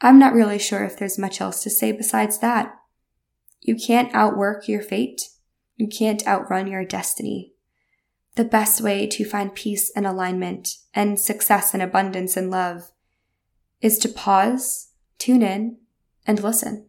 I'm 0.00 0.18
not 0.18 0.32
really 0.32 0.58
sure 0.58 0.82
if 0.82 0.98
there's 0.98 1.18
much 1.18 1.40
else 1.40 1.62
to 1.62 1.70
say 1.70 1.92
besides 1.92 2.38
that. 2.38 2.74
You 3.60 3.76
can't 3.76 4.12
outwork 4.14 4.66
your 4.66 4.82
fate. 4.82 5.28
You 5.76 5.86
can't 5.86 6.26
outrun 6.26 6.66
your 6.66 6.84
destiny. 6.84 7.52
The 8.34 8.44
best 8.44 8.80
way 8.80 9.06
to 9.08 9.24
find 9.24 9.54
peace 9.54 9.92
and 9.94 10.06
alignment 10.06 10.70
and 10.94 11.20
success 11.20 11.74
and 11.74 11.82
abundance 11.82 12.36
and 12.36 12.50
love 12.50 12.92
is 13.82 13.98
to 13.98 14.08
pause, 14.08 14.92
tune 15.18 15.42
in, 15.42 15.76
and 16.26 16.42
listen. 16.42 16.86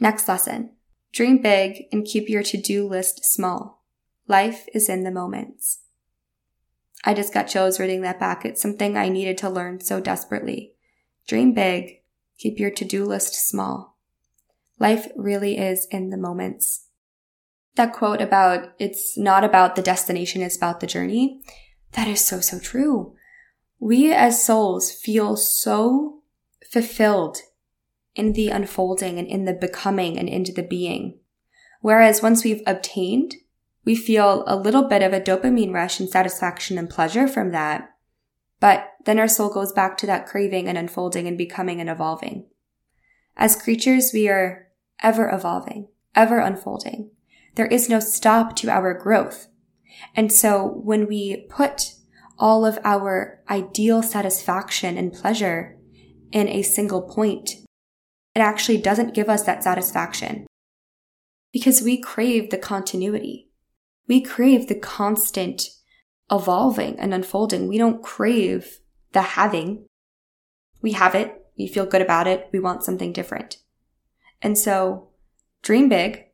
Next 0.00 0.28
lesson. 0.28 0.72
Dream 1.12 1.38
big 1.38 1.84
and 1.92 2.04
keep 2.04 2.28
your 2.28 2.42
to-do 2.42 2.86
list 2.86 3.24
small. 3.24 3.79
Life 4.30 4.68
is 4.72 4.88
in 4.88 5.02
the 5.02 5.10
moments. 5.10 5.80
I 7.04 7.14
just 7.14 7.34
got 7.34 7.48
chills 7.48 7.80
reading 7.80 8.02
that 8.02 8.20
back. 8.20 8.44
It's 8.44 8.62
something 8.62 8.96
I 8.96 9.08
needed 9.08 9.36
to 9.38 9.50
learn 9.50 9.80
so 9.80 9.98
desperately. 9.98 10.74
Dream 11.26 11.52
big, 11.52 12.02
keep 12.38 12.60
your 12.60 12.70
to 12.70 12.84
do 12.84 13.04
list 13.04 13.34
small. 13.34 13.98
Life 14.78 15.08
really 15.16 15.58
is 15.58 15.88
in 15.90 16.10
the 16.10 16.16
moments. 16.16 16.86
That 17.74 17.92
quote 17.92 18.20
about 18.20 18.68
it's 18.78 19.18
not 19.18 19.42
about 19.42 19.74
the 19.74 19.82
destination, 19.82 20.42
it's 20.42 20.56
about 20.56 20.78
the 20.78 20.86
journey. 20.86 21.42
That 21.94 22.06
is 22.06 22.24
so, 22.24 22.38
so 22.38 22.60
true. 22.60 23.16
We 23.80 24.12
as 24.12 24.44
souls 24.44 24.92
feel 24.92 25.36
so 25.36 26.22
fulfilled 26.70 27.38
in 28.14 28.34
the 28.34 28.50
unfolding 28.50 29.18
and 29.18 29.26
in 29.26 29.44
the 29.44 29.54
becoming 29.54 30.16
and 30.16 30.28
into 30.28 30.52
the 30.52 30.62
being. 30.62 31.18
Whereas 31.80 32.22
once 32.22 32.44
we've 32.44 32.62
obtained 32.64 33.34
we 33.84 33.94
feel 33.94 34.44
a 34.46 34.56
little 34.56 34.88
bit 34.88 35.02
of 35.02 35.12
a 35.12 35.20
dopamine 35.20 35.72
rush 35.72 36.00
and 36.00 36.08
satisfaction 36.08 36.78
and 36.78 36.90
pleasure 36.90 37.26
from 37.26 37.50
that. 37.52 37.90
But 38.60 38.88
then 39.06 39.18
our 39.18 39.28
soul 39.28 39.48
goes 39.48 39.72
back 39.72 39.96
to 39.98 40.06
that 40.06 40.26
craving 40.26 40.68
and 40.68 40.76
unfolding 40.76 41.26
and 41.26 41.38
becoming 41.38 41.80
and 41.80 41.88
evolving. 41.88 42.46
As 43.36 43.60
creatures, 43.60 44.10
we 44.12 44.28
are 44.28 44.68
ever 45.02 45.30
evolving, 45.30 45.88
ever 46.14 46.38
unfolding. 46.38 47.10
There 47.54 47.66
is 47.66 47.88
no 47.88 48.00
stop 48.00 48.54
to 48.56 48.70
our 48.70 48.92
growth. 48.94 49.48
And 50.14 50.30
so 50.30 50.66
when 50.66 51.06
we 51.06 51.46
put 51.48 51.94
all 52.38 52.64
of 52.64 52.78
our 52.84 53.42
ideal 53.50 54.02
satisfaction 54.02 54.96
and 54.96 55.12
pleasure 55.12 55.78
in 56.32 56.48
a 56.48 56.62
single 56.62 57.02
point, 57.02 57.50
it 58.34 58.40
actually 58.40 58.78
doesn't 58.78 59.14
give 59.14 59.28
us 59.28 59.42
that 59.44 59.64
satisfaction 59.64 60.46
because 61.52 61.82
we 61.82 62.00
crave 62.00 62.50
the 62.50 62.58
continuity. 62.58 63.49
We 64.10 64.20
crave 64.20 64.66
the 64.66 64.74
constant 64.74 65.68
evolving 66.32 66.98
and 66.98 67.14
unfolding. 67.14 67.68
We 67.68 67.78
don't 67.78 68.02
crave 68.02 68.80
the 69.12 69.22
having. 69.22 69.86
We 70.82 70.94
have 70.94 71.14
it. 71.14 71.40
We 71.56 71.68
feel 71.68 71.86
good 71.86 72.02
about 72.02 72.26
it. 72.26 72.48
We 72.52 72.58
want 72.58 72.82
something 72.82 73.12
different. 73.12 73.58
And 74.42 74.58
so 74.58 75.10
dream 75.62 75.88
big. 75.88 76.24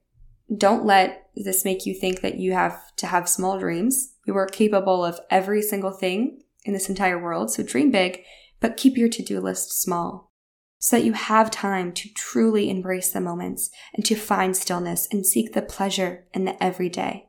Don't 0.56 0.86
let 0.86 1.28
this 1.34 1.66
make 1.66 1.84
you 1.84 1.92
think 1.92 2.22
that 2.22 2.38
you 2.38 2.54
have 2.54 2.80
to 2.96 3.08
have 3.08 3.28
small 3.28 3.58
dreams. 3.58 4.14
You 4.26 4.34
are 4.38 4.46
capable 4.46 5.04
of 5.04 5.20
every 5.28 5.60
single 5.60 5.92
thing 5.92 6.44
in 6.64 6.72
this 6.72 6.88
entire 6.88 7.22
world. 7.22 7.50
So 7.50 7.62
dream 7.62 7.90
big, 7.90 8.22
but 8.58 8.78
keep 8.78 8.96
your 8.96 9.10
to 9.10 9.22
do 9.22 9.38
list 9.38 9.78
small 9.78 10.32
so 10.78 10.96
that 10.96 11.04
you 11.04 11.12
have 11.12 11.50
time 11.50 11.92
to 11.92 12.08
truly 12.14 12.70
embrace 12.70 13.10
the 13.12 13.20
moments 13.20 13.68
and 13.92 14.02
to 14.06 14.14
find 14.14 14.56
stillness 14.56 15.06
and 15.12 15.26
seek 15.26 15.52
the 15.52 15.60
pleasure 15.60 16.24
in 16.32 16.46
the 16.46 16.64
everyday. 16.64 17.28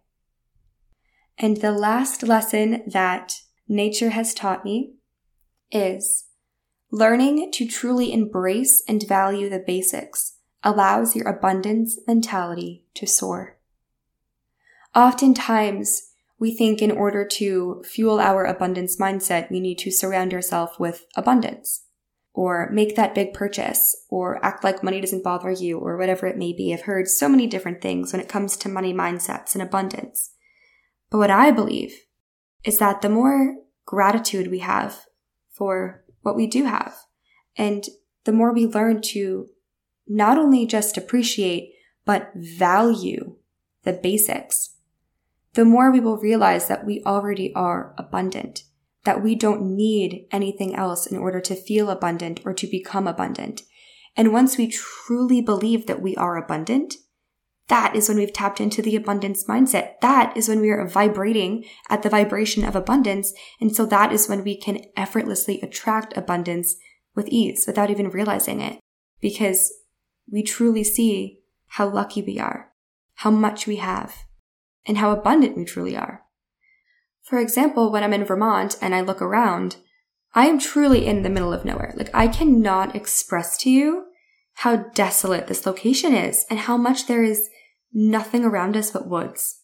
And 1.38 1.58
the 1.58 1.72
last 1.72 2.24
lesson 2.24 2.84
that 2.88 3.42
nature 3.68 4.10
has 4.10 4.34
taught 4.34 4.66
me 4.66 4.94
is 5.72 6.26
learning 6.90 7.52
to 7.52 7.68
truly 7.68 8.12
embrace 8.12 8.84
and 8.88 9.08
value 9.08 9.50
the 9.50 9.64
basics 9.66 10.38
allows 10.64 11.16
your 11.16 11.28
abundance 11.28 12.00
mentality 12.08 12.86
to 12.96 13.06
soar. 13.06 13.58
Oftentimes, 14.96 16.12
we 16.40 16.56
think 16.56 16.82
in 16.82 16.92
order 16.92 17.26
to 17.26 17.84
fuel 17.86 18.20
our 18.20 18.46
abundance 18.46 18.98
mindset, 18.98 19.52
we 19.52 19.60
need 19.60 19.78
to 19.80 19.92
surround 19.92 20.34
ourselves 20.34 20.80
with 20.80 21.06
abundance 21.16 21.84
or 22.34 22.70
make 22.72 22.96
that 22.96 23.16
big 23.16 23.34
purchase 23.34 24.06
or 24.10 24.44
act 24.46 24.64
like 24.64 24.84
money 24.84 25.02
doesn't 25.02 25.24
bother 25.24 25.52
you 25.52 25.80
or 25.80 25.98
whatever 25.98 26.28
it 26.28 26.38
may 26.38 26.54
be. 26.54 26.74
I've 26.74 26.82
heard 26.82 27.08
so 27.08 27.28
many 27.28 27.48
different 27.48 27.82
things 27.82 28.12
when 28.12 28.22
it 28.22 28.30
comes 28.30 28.56
to 28.58 28.70
money 28.70 28.94
mindsets 28.94 29.54
and 29.54 29.62
abundance. 29.62 30.32
But 31.10 31.20
what 31.20 31.32
I 31.32 31.52
believe 31.52 31.94
is 32.64 32.80
that 32.80 33.02
the 33.02 33.10
more 33.10 33.56
gratitude 33.86 34.50
we 34.50 34.60
have 34.60 35.06
for 35.52 36.04
what 36.22 36.36
we 36.36 36.48
do 36.48 36.66
have 36.66 36.96
and 37.56 37.86
the 38.26 38.34
more 38.34 38.54
we 38.54 38.66
learn 38.66 39.02
to 39.02 39.48
not 40.08 40.38
only 40.38 40.66
just 40.66 40.98
appreciate, 40.98 41.74
but 42.06 42.32
value 42.36 43.36
the 43.84 43.94
basics, 43.94 44.76
the 45.54 45.66
more 45.66 45.92
we 45.92 46.00
will 46.00 46.18
realize 46.18 46.68
that 46.68 46.86
we 46.86 47.02
already 47.06 47.54
are 47.54 47.94
abundant 47.98 48.64
that 49.08 49.24
we 49.24 49.34
don't 49.36 49.62
need 49.62 50.28
anything 50.32 50.76
else 50.76 51.08
in 51.08 51.18
order 51.18 51.40
to 51.40 51.56
feel 51.56 51.90
abundant 51.90 52.42
or 52.44 52.54
to 52.54 52.68
become 52.68 53.08
abundant. 53.08 53.62
And 54.18 54.34
once 54.34 54.58
we 54.58 54.68
truly 54.68 55.40
believe 55.40 55.86
that 55.86 56.02
we 56.02 56.14
are 56.18 56.36
abundant, 56.36 56.96
that 57.70 57.96
is 57.96 58.08
when 58.08 58.18
we've 58.18 58.34
tapped 58.34 58.62
into 58.62 58.82
the 58.82 58.96
abundance 58.96 59.46
mindset. 59.46 60.00
That 60.02 60.36
is 60.38 60.48
when 60.48 60.62
we 60.62 60.70
are 60.70 60.88
vibrating 60.88 61.66
at 61.90 62.02
the 62.02 62.10
vibration 62.10 62.64
of 62.64 62.76
abundance. 62.76 63.34
And 63.60 63.76
so 63.76 63.86
that 63.88 64.14
is 64.14 64.30
when 64.30 64.44
we 64.44 64.56
can 64.56 64.86
effortlessly 64.96 65.60
attract 65.62 66.16
abundance 66.16 66.76
with 67.14 67.28
ease 67.28 67.66
without 67.68 67.90
even 67.90 68.10
realizing 68.10 68.62
it 68.62 68.80
because 69.20 69.74
we 70.32 70.44
truly 70.44 70.84
see 70.84 71.40
how 71.72 71.90
lucky 71.90 72.22
we 72.22 72.40
are, 72.40 72.72
how 73.16 73.32
much 73.32 73.68
we 73.68 73.78
have, 73.78 74.16
and 74.86 74.98
how 75.00 75.12
abundant 75.12 75.58
we 75.58 75.66
truly 75.66 75.98
are. 75.98 76.24
For 77.22 77.40
example, 77.40 77.92
when 77.92 78.04
I'm 78.04 78.14
in 78.14 78.24
Vermont 78.24 78.78
and 78.82 78.96
I 78.96 79.02
look 79.02 79.22
around, 79.22 79.76
I 80.34 80.46
am 80.46 80.60
truly 80.60 81.06
in 81.06 81.24
the 81.24 81.30
middle 81.30 81.52
of 81.52 81.66
nowhere. 81.66 81.94
Like, 81.98 82.12
I 82.14 82.28
cannot 82.30 82.96
express 82.96 83.58
to 83.60 83.70
you 83.70 84.06
how 84.56 84.78
desolate 84.78 85.48
this 85.48 85.66
location 85.66 86.14
is 86.14 86.46
and 86.50 86.60
how 86.60 86.78
much 86.78 87.08
there 87.08 87.24
is 87.24 87.50
nothing 87.94 88.44
around 88.44 88.76
us 88.78 88.92
but 88.92 89.08
woods. 89.08 89.62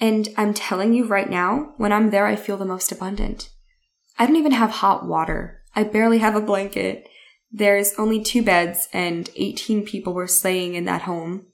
And 0.00 0.28
I'm 0.36 0.54
telling 0.54 0.94
you 0.94 1.06
right 1.06 1.28
now, 1.28 1.72
when 1.76 1.92
I'm 1.92 2.10
there, 2.10 2.26
I 2.26 2.36
feel 2.36 2.56
the 2.56 2.64
most 2.64 2.92
abundant. 2.92 3.50
I 4.18 4.26
don't 4.26 4.36
even 4.36 4.52
have 4.52 4.70
hot 4.70 5.06
water. 5.06 5.62
I 5.74 5.84
barely 5.84 6.18
have 6.18 6.36
a 6.36 6.40
blanket. 6.40 7.08
There's 7.50 7.94
only 7.98 8.22
two 8.22 8.42
beds 8.42 8.88
and 8.92 9.30
18 9.36 9.84
people 9.84 10.12
were 10.12 10.26
staying 10.26 10.74
in 10.74 10.84
that 10.84 11.02
home. 11.02 11.46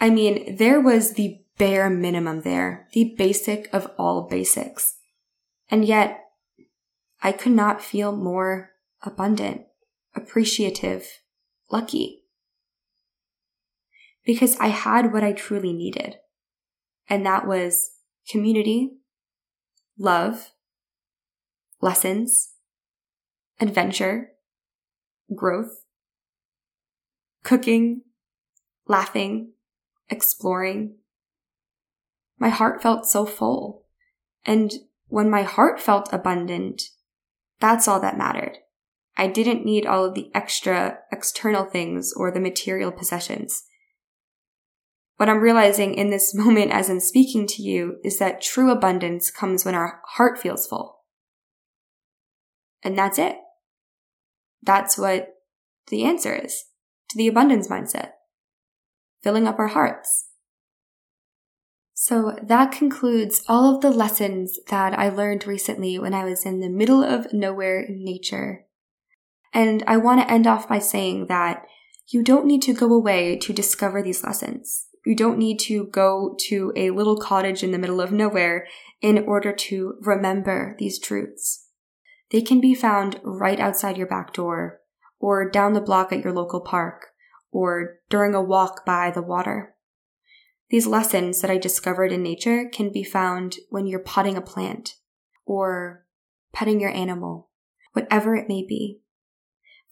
I 0.00 0.10
mean, 0.10 0.56
there 0.56 0.80
was 0.80 1.12
the 1.12 1.40
bare 1.58 1.90
minimum 1.90 2.42
there, 2.42 2.88
the 2.92 3.14
basic 3.18 3.68
of 3.72 3.90
all 3.98 4.26
basics. 4.28 4.96
And 5.70 5.84
yet, 5.84 6.20
I 7.22 7.32
could 7.32 7.52
not 7.52 7.82
feel 7.82 8.16
more 8.16 8.70
abundant, 9.02 9.62
appreciative, 10.16 11.06
lucky. 11.70 12.19
Because 14.24 14.56
I 14.58 14.68
had 14.68 15.12
what 15.12 15.24
I 15.24 15.32
truly 15.32 15.72
needed. 15.72 16.16
And 17.08 17.24
that 17.26 17.46
was 17.46 17.92
community, 18.28 18.92
love, 19.98 20.50
lessons, 21.80 22.52
adventure, 23.60 24.32
growth, 25.34 25.84
cooking, 27.42 28.02
laughing, 28.86 29.52
exploring, 30.08 30.96
my 32.40 32.48
heart 32.48 32.82
felt 32.82 33.06
so 33.06 33.26
full. 33.26 33.84
And 34.44 34.72
when 35.08 35.30
my 35.30 35.42
heart 35.42 35.78
felt 35.78 36.12
abundant, 36.12 36.82
that's 37.60 37.86
all 37.86 38.00
that 38.00 38.18
mattered. 38.18 38.58
I 39.16 39.26
didn't 39.26 39.66
need 39.66 39.84
all 39.84 40.06
of 40.06 40.14
the 40.14 40.30
extra 40.34 40.98
external 41.12 41.66
things 41.66 42.12
or 42.16 42.30
the 42.30 42.40
material 42.40 42.90
possessions. 42.90 43.64
What 45.20 45.28
I'm 45.28 45.40
realizing 45.40 45.92
in 45.92 46.08
this 46.08 46.34
moment 46.34 46.72
as 46.72 46.88
I'm 46.88 46.98
speaking 46.98 47.46
to 47.48 47.62
you 47.62 47.96
is 48.02 48.18
that 48.18 48.40
true 48.40 48.70
abundance 48.70 49.30
comes 49.30 49.66
when 49.66 49.74
our 49.74 50.00
heart 50.12 50.38
feels 50.38 50.66
full. 50.66 51.00
And 52.82 52.96
that's 52.96 53.18
it. 53.18 53.36
That's 54.62 54.96
what 54.96 55.28
the 55.88 56.04
answer 56.04 56.34
is 56.34 56.64
to 57.10 57.18
the 57.18 57.28
abundance 57.28 57.68
mindset. 57.68 58.12
Filling 59.22 59.46
up 59.46 59.58
our 59.58 59.68
hearts. 59.68 60.28
So 61.92 62.38
that 62.42 62.72
concludes 62.72 63.44
all 63.46 63.74
of 63.74 63.82
the 63.82 63.90
lessons 63.90 64.58
that 64.68 64.98
I 64.98 65.10
learned 65.10 65.46
recently 65.46 65.98
when 65.98 66.14
I 66.14 66.24
was 66.24 66.46
in 66.46 66.60
the 66.60 66.70
middle 66.70 67.04
of 67.04 67.30
nowhere 67.30 67.82
in 67.82 68.02
nature. 68.02 68.64
And 69.52 69.84
I 69.86 69.98
want 69.98 70.22
to 70.22 70.32
end 70.32 70.46
off 70.46 70.66
by 70.66 70.78
saying 70.78 71.26
that 71.26 71.66
you 72.08 72.22
don't 72.22 72.46
need 72.46 72.62
to 72.62 72.72
go 72.72 72.86
away 72.86 73.36
to 73.36 73.52
discover 73.52 74.02
these 74.02 74.24
lessons. 74.24 74.86
You 75.04 75.16
don't 75.16 75.38
need 75.38 75.58
to 75.60 75.86
go 75.86 76.36
to 76.48 76.72
a 76.76 76.90
little 76.90 77.16
cottage 77.16 77.62
in 77.62 77.70
the 77.70 77.78
middle 77.78 78.00
of 78.00 78.12
nowhere 78.12 78.66
in 79.00 79.18
order 79.18 79.52
to 79.52 79.94
remember 80.02 80.76
these 80.78 80.98
truths. 80.98 81.68
They 82.30 82.42
can 82.42 82.60
be 82.60 82.74
found 82.74 83.20
right 83.24 83.58
outside 83.58 83.96
your 83.96 84.06
back 84.06 84.32
door, 84.32 84.80
or 85.18 85.50
down 85.50 85.72
the 85.72 85.80
block 85.80 86.12
at 86.12 86.22
your 86.22 86.32
local 86.32 86.60
park, 86.60 87.08
or 87.50 87.98
during 88.08 88.34
a 88.34 88.42
walk 88.42 88.84
by 88.84 89.10
the 89.10 89.22
water. 89.22 89.74
These 90.68 90.86
lessons 90.86 91.40
that 91.40 91.50
I 91.50 91.58
discovered 91.58 92.12
in 92.12 92.22
nature 92.22 92.68
can 92.68 92.92
be 92.92 93.02
found 93.02 93.56
when 93.70 93.86
you're 93.86 93.98
potting 93.98 94.36
a 94.36 94.42
plant 94.42 94.94
or 95.44 96.06
petting 96.52 96.80
your 96.80 96.90
animal, 96.90 97.50
whatever 97.92 98.36
it 98.36 98.48
may 98.48 98.64
be. 98.66 99.00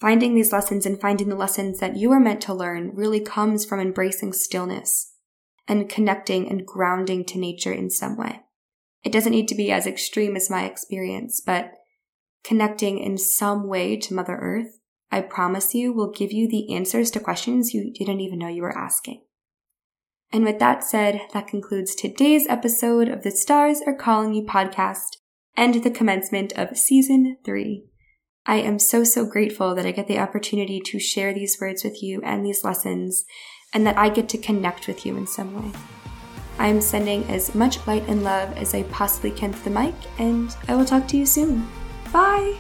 Finding 0.01 0.35
these 0.35 0.53
lessons 0.53 0.87
and 0.87 1.01
finding 1.01 1.29
the 1.29 1.35
lessons 1.35 1.81
that 1.81 1.97
you 1.97 2.13
are 2.13 2.21
meant 2.21 2.41
to 2.43 2.55
learn 2.55 2.93
really 2.95 3.21
comes 3.21 3.65
from 3.65 3.81
embracing 3.81 4.33
stillness 4.33 5.15
and 5.67 5.89
connecting 5.89 6.49
and 6.49 6.65
grounding 6.65 7.25
to 7.25 7.39
nature 7.39 7.73
in 7.73 7.91
some 7.91 8.17
way. 8.17 8.41
It 9.05 9.13
doesn't 9.13 9.33
need 9.33 9.49
to 9.49 9.55
be 9.55 9.73
as 9.73 9.87
extreme 9.87 10.37
as 10.37 10.51
my 10.51 10.65
experience, 10.65 11.41
but 11.45 11.73
connecting 12.45 12.99
in 12.99 13.19
some 13.19 13.69
way 13.69 13.97
to 13.97 14.15
Mother 14.15 14.37
Earth, 14.37 14.79
I 15.11 15.21
promise 15.21 15.75
you 15.75 15.93
will 15.93 16.11
give 16.11 16.33
you 16.33 16.49
the 16.49 16.75
answers 16.75 17.11
to 17.13 17.21
questions 17.21 17.75
you 17.75 17.93
didn't 17.93 18.21
even 18.21 18.39
know 18.39 18.49
you 18.49 18.63
were 18.63 18.77
asking. 18.77 19.23
And 20.33 20.45
with 20.45 20.59
that 20.59 20.85
said, 20.85 21.23
that 21.33 21.49
concludes 21.49 21.95
today's 21.95 22.47
episode 22.49 23.09
of 23.09 23.23
the 23.23 23.31
Stars 23.31 23.81
Are 23.87 23.95
Calling 23.95 24.35
You 24.35 24.43
podcast 24.43 25.17
and 25.57 25.83
the 25.83 25.91
commencement 25.91 26.53
of 26.53 26.77
season 26.77 27.39
three. 27.45 27.87
I 28.49 28.57
am 28.57 28.79
so, 28.79 29.05
so 29.05 29.27
grateful 29.27 29.75
that 29.75 29.85
I 29.85 29.93
get 29.93 30.09
the 30.09 30.19
opportunity 30.19 30.81
to 30.81 30.99
share 30.99 31.35
these 31.35 31.61
words 31.61 31.85
with 31.85 32.03
you 32.03 32.23
and 32.23 32.45
these 32.45 32.65
lessons, 32.65 33.27
and 33.75 33.87
that 33.87 33.99
I 33.99 34.09
get 34.09 34.27
to 34.31 34.39
connect 34.39 34.89
with 34.89 35.05
you 35.05 35.19
in 35.19 35.27
some 35.27 35.55
way. 35.55 35.79
I 36.59 36.69
am 36.69 36.81
sending 36.81 37.25
as 37.25 37.55
much 37.55 37.87
light 37.87 38.09
and 38.09 38.25
love 38.25 38.57
as 38.57 38.75
I 38.75 38.85
possibly 38.85 39.33
can 39.33 39.53
to 39.53 39.65
the 39.65 39.71
mic, 39.71 39.95
and 40.19 40.57
I 40.67 40.77
will 40.77 40.87
talk 40.87 41.07
to 41.09 41.19
you 41.19 41.27
soon. 41.27 41.69
Bye! 42.11 42.57